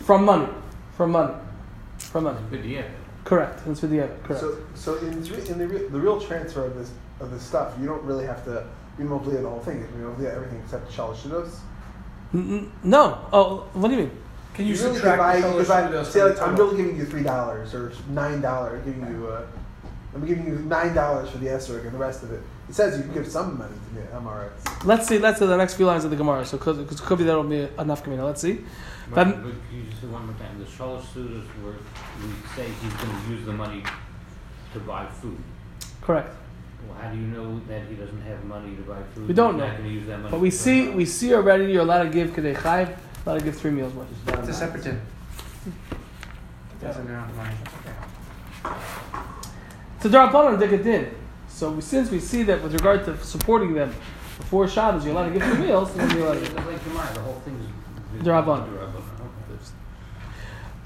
from 0.00 0.24
money, 0.24 0.48
from 0.96 1.12
money, 1.12 1.34
from 1.98 2.24
money. 2.24 2.40
But 2.50 2.64
yeah, 2.64 2.82
Correct. 3.24 3.64
That's 3.64 3.80
for 3.80 3.86
the 3.86 4.04
other. 4.04 4.16
Correct. 4.24 4.40
So, 4.40 4.58
so 4.74 4.96
in, 4.96 5.12
in 5.14 5.58
the, 5.58 5.66
re- 5.66 5.88
the 5.88 5.98
real 5.98 6.20
transfer 6.20 6.64
of 6.66 6.76
this 6.76 6.90
of 7.24 7.30
this 7.30 7.42
stuff, 7.42 7.74
you 7.80 7.86
don't 7.86 8.02
really 8.04 8.26
have 8.26 8.44
to 8.44 8.66
be 8.96 9.02
remove 9.02 9.24
the 9.24 9.48
whole 9.48 9.60
thing. 9.60 9.80
You 9.80 9.86
can 9.86 10.02
remove 10.02 10.24
everything 10.24 10.60
except 10.60 10.90
shalosh 10.90 11.16
shidos. 11.16 11.58
N- 12.32 12.58
n- 12.58 12.72
no. 12.82 13.18
Oh, 13.32 13.66
what 13.72 13.88
do 13.88 13.94
you 13.94 14.00
mean? 14.02 14.10
Can 14.54 14.66
you, 14.66 14.74
really 14.76 14.94
subtract 14.94 15.18
buy, 15.18 15.40
the 15.40 16.00
if 16.00 16.06
say 16.06 16.22
like, 16.22 16.40
I'm 16.40 16.54
really 16.54 16.76
giving 16.76 16.96
you 16.96 17.04
three 17.04 17.24
dollars 17.24 17.74
or 17.74 17.92
nine 18.10 18.40
dollars, 18.40 18.84
giving 18.84 19.04
you 19.08 19.26
uh, 19.26 19.44
I'm 20.14 20.24
giving 20.24 20.46
you 20.46 20.58
nine 20.60 20.94
dollars 20.94 21.30
for 21.30 21.38
the 21.38 21.48
esrog 21.48 21.82
and 21.82 21.92
the 21.92 21.98
rest 21.98 22.22
of 22.22 22.30
it. 22.30 22.40
It 22.68 22.74
says 22.74 22.96
you 22.96 23.02
can 23.02 23.14
give 23.14 23.26
some 23.26 23.58
money 23.58 23.74
to 23.74 24.00
the 24.00 24.06
MRS. 24.16 24.84
Let's 24.84 25.08
see. 25.08 25.18
Let's 25.18 25.40
see 25.40 25.46
the 25.46 25.56
next 25.56 25.74
few 25.74 25.86
lines 25.86 26.04
of 26.04 26.10
the 26.10 26.16
Gemara. 26.16 26.44
So, 26.44 26.56
because 26.56 26.78
it 26.78 26.98
could 27.02 27.18
be 27.18 27.24
that'll 27.24 27.42
be 27.42 27.68
enough. 27.78 28.04
Kamina. 28.04 28.24
Let's 28.24 28.40
see. 28.40 28.64
but, 29.10 29.24
but 29.24 29.42
can 29.42 29.52
you 29.72 29.82
just 29.90 30.00
say 30.00 30.06
one 30.06 30.24
more 30.24 30.36
time, 30.36 30.56
the 30.58 30.64
shalosh 30.64 31.02
sudas 31.02 31.44
where 31.62 31.74
we 32.22 32.32
say 32.54 32.70
he's 32.80 32.92
gonna 32.94 33.28
use 33.28 33.44
the 33.44 33.52
money 33.52 33.82
to 34.72 34.80
buy 34.80 35.06
food. 35.06 35.38
Correct. 36.00 36.34
Well, 36.88 36.96
how 37.00 37.10
do 37.10 37.16
you 37.18 37.26
know 37.26 37.60
that 37.68 37.82
he 37.88 37.94
doesn't 37.94 38.20
have 38.22 38.44
money 38.44 38.74
to 38.76 38.82
buy 38.82 39.02
food? 39.14 39.28
We 39.28 39.34
don't 39.34 39.54
He's 39.54 39.60
know. 39.60 39.66
not 39.68 39.76
gonna 39.78 39.88
use 39.88 40.06
that 40.06 40.18
money. 40.18 40.30
But 40.30 40.40
we 40.40 40.50
see. 40.50 40.86
food. 40.86 40.94
We 40.96 41.04
see 41.04 41.34
already. 41.34 41.72
You're 41.72 41.82
allowed 41.82 42.04
to 42.04 42.10
give 42.10 42.30
kedei 42.30 42.54
chayv. 42.56 42.96
Allowed 43.26 43.38
to 43.38 43.44
give 43.44 43.56
three 43.56 43.70
meals 43.70 43.92
worth. 43.94 44.08
It's 44.38 44.48
a 44.48 44.52
separate 44.52 44.82
tin. 44.84 45.00
Doesn't 46.80 47.06
amount 47.06 47.30
of 47.30 47.36
money. 47.36 47.54
Okay. 47.80 48.76
It's 49.96 50.04
a 50.04 50.08
drabanan 50.08 50.58
dikadin. 50.60 51.10
So 51.48 51.70
we, 51.70 51.80
since 51.80 52.10
we 52.10 52.20
see 52.20 52.42
that 52.44 52.62
with 52.62 52.74
regard 52.74 53.04
to 53.06 53.16
supporting 53.24 53.72
them 53.74 53.90
before 54.38 54.66
Shabbos, 54.68 55.04
you're 55.04 55.14
allowed 55.14 55.32
to 55.32 55.38
give 55.38 55.42
three 55.48 55.66
meals. 55.66 55.94
Then 55.94 56.10
you're 56.10 56.26
allowed 56.26 56.34
to 56.34 56.40
give. 56.40 56.54
like 56.94 57.14
the 57.14 57.20
whole 57.20 57.40
thing 57.40 57.54
is. 58.18 58.22
D'Rabbanan. 58.24 58.66
D'Rabbanan, 58.66 59.00
okay. 59.46 59.64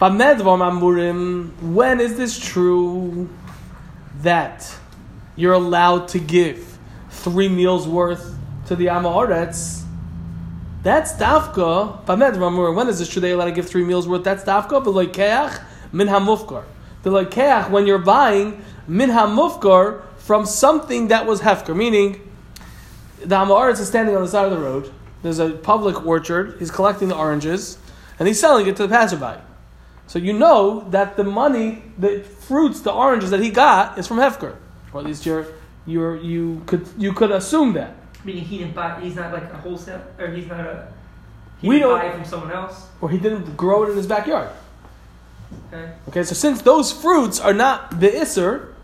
Bamedvar 0.01 0.59
mamurim. 0.59 1.51
When 1.63 2.01
is 2.01 2.17
this 2.17 2.39
true? 2.39 3.29
That 4.23 4.75
you're 5.39 5.55
allowed 5.55 6.09
to 6.09 6.19
give 6.19 6.79
three 7.11 7.49
meals 7.49 7.87
worth 7.87 8.37
to 8.67 8.75
the 8.75 8.87
Amaretz. 8.87 9.85
That's 10.83 11.13
dafka. 11.13 12.75
When 12.75 12.89
is 12.89 12.99
this 12.99 13.09
true? 13.09 13.23
You're 13.23 13.37
allowed 13.37 13.45
to 13.47 13.53
give 13.53 13.69
three 13.69 13.85
meals 13.85 14.09
worth. 14.09 14.25
That's 14.25 14.43
dafka. 14.43 14.85
Beloikeach 14.85 15.63
min 15.93 16.09
hamufkar. 16.09 16.65
Beloikeach 17.05 17.71
when 17.71 17.87
you're 17.87 17.99
buying 17.99 18.65
min 18.89 19.11
hamufkar 19.11 20.03
from 20.17 20.45
something 20.45 21.09
that 21.09 21.25
was 21.25 21.41
hefker, 21.41 21.75
meaning 21.75 22.21
the 23.21 23.37
Amaretz 23.37 23.79
is 23.79 23.87
standing 23.87 24.17
on 24.17 24.23
the 24.23 24.29
side 24.29 24.45
of 24.45 24.59
the 24.59 24.59
road. 24.59 24.93
There's 25.23 25.39
a 25.39 25.51
public 25.51 26.05
orchard. 26.05 26.57
He's 26.59 26.73
collecting 26.73 27.09
the 27.09 27.17
oranges, 27.17 27.79
and 28.19 28.27
he's 28.27 28.41
selling 28.41 28.67
it 28.67 28.77
to 28.77 28.89
the 28.89 28.89
passerby. 28.89 29.41
So 30.09 30.19
you 30.19 30.33
know 30.33 30.89
that 30.91 31.17
the 31.17 31.25
money, 31.25 31.85
the 31.97 32.21
fruits, 32.23 32.81
the 32.81 32.93
oranges 32.93 33.31
that 33.31 33.41
he 33.41 33.51
got 33.51 33.99
is 33.99 34.09
from 34.09 34.17
Hefker, 34.17 34.57
or 34.93 35.01
at 35.01 35.07
least 35.07 35.27
you're, 35.27 35.47
you're, 35.87 36.17
you 36.17 36.63
could 36.67 36.87
you 36.99 37.13
could 37.13 37.31
assume 37.31 37.73
that. 37.75 37.95
Meaning 38.25 38.45
he 38.45 38.59
didn't 38.59 38.75
buy. 38.75 39.01
He's 39.01 39.15
not 39.17 39.33
like 39.33 39.53
a 39.53 39.57
wholesale, 39.57 40.03
or 40.19 40.29
he's 40.29 40.47
not 40.47 40.61
a. 40.61 40.89
He 41.61 41.69
We 41.69 41.77
didn't 41.77 41.91
don't- 41.91 42.01
buy 42.01 42.07
it 42.07 42.15
from 42.15 42.25
someone 42.25 42.53
else. 42.53 42.87
Or 43.01 43.11
he 43.11 43.19
didn't 43.19 43.57
grow 43.57 43.85
it 43.85 43.91
in 43.91 43.97
his 43.97 44.07
backyard. 44.07 44.51
Okay. 45.73 45.93
Okay, 46.09 46.23
so 46.25 46.35
since 46.35 46.63
those 46.63 46.93
fruits 46.93 47.41
are 47.41 47.55
not 47.55 48.01
the 48.01 48.09
Isser, 48.09 48.75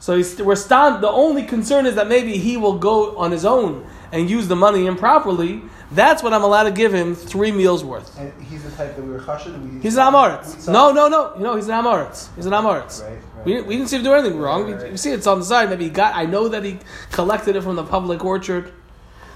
so 0.00 0.16
he's, 0.16 0.40
we're 0.42 0.56
stand, 0.56 1.02
the 1.02 1.08
only 1.10 1.44
concern 1.44 1.86
is 1.86 1.94
that 1.94 2.08
maybe 2.08 2.36
he 2.36 2.56
will 2.56 2.78
go 2.78 3.16
on 3.16 3.30
his 3.30 3.44
own 3.44 3.86
and 4.14 4.30
use 4.30 4.46
the 4.46 4.54
money 4.56 4.86
improperly. 4.86 5.60
That's 5.90 6.22
what 6.22 6.32
I'm 6.32 6.44
allowed 6.44 6.64
to 6.64 6.70
give 6.70 6.94
him 6.94 7.16
three 7.16 7.50
meals 7.50 7.84
worth. 7.84 8.16
And 8.16 8.32
he's 8.44 8.62
the 8.62 8.70
type 8.70 8.94
that 8.94 9.02
we 9.04 9.10
were 9.10 9.18
chashid. 9.18 9.60
We 9.74 9.80
He's 9.80 9.96
an 9.96 10.06
we 10.12 10.18
Amoritz. 10.18 10.68
No, 10.68 10.92
no, 10.92 11.08
no. 11.08 11.34
You 11.36 11.42
know, 11.42 11.56
he's 11.56 11.66
an 11.68 11.74
Amoritz. 11.84 12.28
He's 12.36 12.46
an 12.46 12.52
Amoritz. 12.52 13.02
Right, 13.02 13.10
right. 13.10 13.44
We, 13.44 13.52
didn't- 13.54 13.66
we 13.66 13.76
didn't 13.76 13.88
see 13.90 13.96
him 13.96 14.04
do 14.04 14.14
anything 14.14 14.38
wrong. 14.38 14.70
Right, 14.72 14.92
We- 14.92 14.96
see 14.96 15.10
it's 15.10 15.26
on 15.26 15.40
the 15.40 15.44
side. 15.44 15.68
Maybe 15.68 15.84
he 15.84 15.90
got, 15.90 16.14
I 16.14 16.26
know 16.26 16.46
that 16.48 16.62
he 16.62 16.78
collected 17.10 17.56
it 17.56 17.62
from 17.62 17.74
the 17.74 17.82
public 17.82 18.24
orchard. 18.24 18.72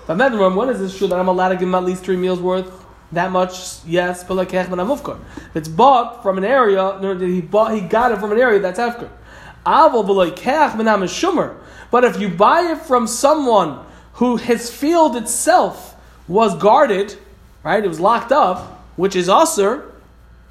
But 0.06 0.16
Medrum, 0.16 0.54
when 0.54 0.68
is 0.68 0.78
this 0.78 0.96
true 0.96 1.08
that 1.08 1.18
I'm 1.18 1.28
allowed 1.28 1.50
to 1.50 1.56
give 1.56 1.68
him 1.68 1.74
at 1.74 1.84
least 1.84 2.04
three 2.04 2.16
meals 2.16 2.40
worth? 2.40 2.70
That 3.12 3.32
much, 3.32 3.84
yes, 3.84 4.22
but 4.22 4.34
like. 4.34 4.54
If 4.54 5.56
it's 5.56 5.68
bought 5.68 6.22
from 6.22 6.38
an 6.38 6.44
area, 6.44 6.98
no, 7.00 7.16
he 7.18 7.40
bought, 7.40 7.74
he 7.74 7.80
got 7.80 8.12
it 8.12 8.18
from 8.20 8.30
an 8.32 8.38
area 8.38 8.60
that's 8.60 8.78
Hefker. 8.78 9.10
Aval 9.66 10.06
b'loy 10.06 10.30
Kech 10.36 10.72
Shumer. 10.76 11.56
But 11.90 12.04
if 12.04 12.20
you 12.20 12.28
buy 12.28 12.72
it 12.72 12.78
from 12.82 13.06
someone 13.06 13.84
who 14.18 14.37
his 14.37 14.68
field 14.68 15.14
itself 15.14 15.94
was 16.26 16.57
guarded, 16.57 17.16
right? 17.62 17.85
It 17.85 17.88
was 17.88 18.00
locked 18.00 18.33
up, 18.33 18.83
which 18.96 19.14
is 19.14 19.28
usher. 19.28 19.92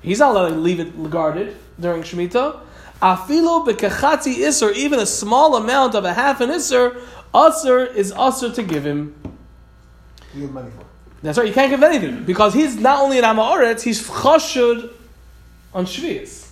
He's 0.01 0.19
not 0.19 0.32
allowed 0.32 0.49
to 0.49 0.56
leave 0.56 0.80
it 0.80 1.10
guarded 1.10 1.56
during 1.77 2.01
Shemitah. 2.01 2.62
Afilo 3.01 3.67
bekachatzi 3.67 4.36
iser, 4.47 4.71
even 4.71 4.99
a 4.99 5.06
small 5.06 5.58
amount 5.58 5.95
of 5.95 6.06
a 6.06 6.13
half 6.13 6.39
an 6.39 6.49
iser, 6.49 6.95
usher 7.34 7.86
is 7.86 8.13
usher 8.13 8.49
to 8.51 8.63
give 8.63 8.86
him. 8.86 9.13
You 10.34 10.41
give 10.41 10.53
money 10.53 10.71
for. 10.71 10.86
That's 11.21 11.38
right. 11.38 11.47
You 11.47 11.53
can't 11.53 11.69
give 11.69 11.84
anything 11.84 12.23
because 12.23 12.53
he's 12.53 12.77
not 12.77 13.01
only 13.01 13.17
an 13.17 13.25
Amaretz, 13.25 13.82
he's 13.82 14.01
chashud 14.01 14.93
on 15.73 15.86
Shvius. 15.86 16.46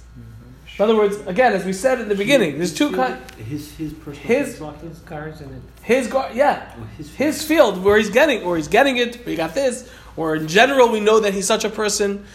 In 0.77 0.83
other 0.83 0.95
words, 0.95 1.15
again, 1.25 1.53
as 1.53 1.63
we 1.63 1.71
said 1.71 2.01
in 2.01 2.09
the 2.09 2.15
beginning, 2.15 2.57
there's 2.57 2.73
two 2.73 2.91
kinds. 2.91 3.17
His 3.37 3.71
his 3.77 3.93
personal 3.93 4.27
His- 4.27 4.57
field. 4.57 4.75
His 4.81 4.99
cars 4.99 5.39
and. 5.41 5.61
His 5.81 6.07
guard, 6.07 6.35
yeah, 6.35 6.73
his 6.97 7.13
his 7.15 7.43
field 7.43 7.81
where 7.83 7.97
he's 7.97 8.09
getting, 8.09 8.41
or 8.43 8.57
he's 8.57 8.67
getting 8.67 8.97
it, 8.97 9.25
We 9.25 9.35
got 9.35 9.53
this, 9.53 9.89
or 10.17 10.35
in 10.35 10.47
general, 10.47 10.89
we 10.91 10.99
know 10.99 11.19
that 11.21 11.33
he's 11.33 11.47
such 11.47 11.63
a 11.63 11.69
person. 11.69 12.25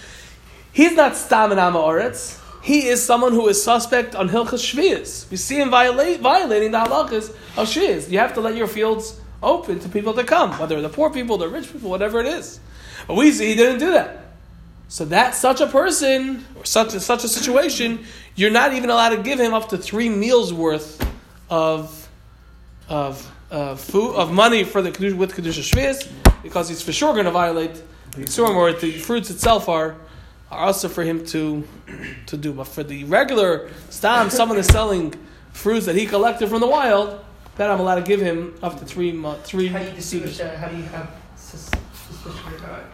He's 0.72 0.92
not 0.94 1.16
stam 1.16 1.52
an 1.52 1.58
Amaretz. 1.58 2.38
He 2.62 2.86
is 2.88 3.02
someone 3.02 3.32
who 3.32 3.48
is 3.48 3.62
suspect 3.62 4.14
on 4.14 4.28
Hilchas 4.28 4.62
Shvius. 4.62 5.28
We 5.30 5.36
see 5.36 5.60
him 5.60 5.70
violate, 5.70 6.20
violating 6.20 6.70
the 6.70 6.78
halachas 6.78 7.30
of 7.56 7.66
Shvius. 7.68 8.08
You 8.10 8.18
have 8.20 8.34
to 8.34 8.40
let 8.40 8.54
your 8.54 8.66
fields 8.68 9.18
open 9.42 9.80
to 9.80 9.88
people 9.88 10.12
to 10.14 10.24
come, 10.24 10.52
whether 10.58 10.80
the 10.80 10.88
poor 10.90 11.10
people, 11.10 11.38
the 11.38 11.48
rich 11.48 11.72
people, 11.72 11.90
whatever 11.90 12.20
it 12.20 12.26
is. 12.26 12.60
But 13.08 13.14
we 13.14 13.32
see 13.32 13.48
he 13.48 13.54
didn't 13.56 13.78
do 13.80 13.90
that. 13.92 14.29
So 14.90 15.04
that 15.04 15.36
such 15.36 15.60
a 15.60 15.68
person 15.68 16.44
or 16.56 16.64
such 16.64 16.94
a, 16.94 17.00
such 17.00 17.22
a 17.22 17.28
situation, 17.28 18.00
you're 18.34 18.50
not 18.50 18.72
even 18.74 18.90
allowed 18.90 19.10
to 19.10 19.22
give 19.22 19.38
him 19.38 19.54
up 19.54 19.68
to 19.68 19.78
three 19.78 20.08
meals 20.08 20.52
worth 20.52 21.00
of 21.48 22.08
of 22.88 23.30
uh, 23.52 23.76
food 23.76 24.16
of 24.16 24.32
money 24.32 24.64
for 24.64 24.82
the 24.82 24.90
Kedush- 24.90 25.16
with 25.16 25.32
kedusha 25.32 25.62
shvius 25.62 26.10
because 26.42 26.68
he's 26.68 26.82
for 26.82 26.92
sure 26.92 27.12
going 27.12 27.24
to 27.24 27.30
violate 27.30 27.74
the 28.16 28.22
Yisurim 28.22 28.56
or 28.56 28.72
the 28.72 28.90
fruits 28.98 29.30
itself 29.30 29.68
are 29.68 29.94
are 30.50 30.66
also 30.66 30.88
for 30.88 31.04
him 31.04 31.24
to 31.26 31.62
to 32.26 32.36
do. 32.36 32.52
But 32.52 32.64
for 32.64 32.82
the 32.82 33.04
regular 33.04 33.70
stam, 33.90 34.28
someone 34.28 34.58
is 34.58 34.66
selling 34.66 35.14
fruits 35.52 35.86
that 35.86 35.94
he 35.94 36.04
collected 36.04 36.48
from 36.48 36.60
the 36.60 36.66
wild. 36.66 37.24
Then 37.56 37.70
I'm 37.70 37.78
allowed 37.78 37.96
to 37.96 38.02
give 38.02 38.20
him 38.20 38.54
up 38.60 38.80
to 38.80 38.84
three 38.84 39.12
mo- 39.12 39.38
three. 39.44 39.68
How 39.68 39.78
do 39.78 39.84
you 39.84 39.92
distinguish 39.92 40.38
that? 40.38 40.56
How 40.56 40.66
do 40.66 40.76
you 40.76 40.82
have 40.84 41.08
sus- 41.36 41.70
suspicion 41.70 41.78
about 41.78 42.09
it? 42.09 42.09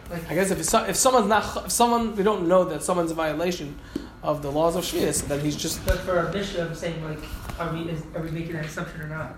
Like, 0.09 0.29
I 0.29 0.35
guess 0.35 0.51
if 0.51 0.59
it's, 0.59 0.69
so- 0.69 0.85
if 0.85 0.95
someone's 0.95 1.27
not 1.27 1.65
if 1.65 1.71
someone 1.71 2.15
we 2.15 2.23
don't 2.23 2.47
know 2.47 2.63
that 2.65 2.83
someone's 2.83 3.11
a 3.11 3.15
violation 3.15 3.77
of 4.23 4.41
the 4.41 4.51
laws 4.51 4.75
of 4.75 4.83
shvius, 4.83 5.27
then 5.27 5.39
he's 5.41 5.55
just 5.55 5.85
but 5.85 5.99
for 5.99 6.17
our 6.17 6.31
Mishnah, 6.31 6.65
I'm 6.65 6.75
saying 6.75 7.03
like, 7.03 7.19
are 7.59 7.73
we 7.73 7.89
is, 7.89 8.01
are 8.15 8.21
we 8.21 8.31
making 8.31 8.53
that 8.53 8.65
assumption 8.65 9.01
or 9.01 9.07
not? 9.07 9.35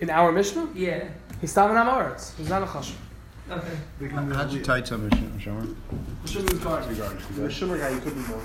in 0.00 0.10
our 0.10 0.32
Mishnah. 0.32 0.68
Yeah. 0.74 1.08
He's 1.40 1.54
stav 1.54 1.70
an 1.70 1.76
amaretz. 1.76 2.36
He's 2.36 2.48
not 2.48 2.62
a 2.62 2.66
chashuv. 2.66 2.94
Okay. 3.50 3.68
They 4.00 4.08
can 4.08 4.30
How'd 4.30 4.52
you 4.52 4.58
be 4.58 4.64
tight 4.64 4.86
some, 4.88 5.08
Shomer? 5.10 5.74
The 6.24 6.28
Shumer 7.48 7.78
guy, 7.78 7.90
you 7.90 8.00
could 8.00 8.14
be 8.14 8.20
more 8.20 8.38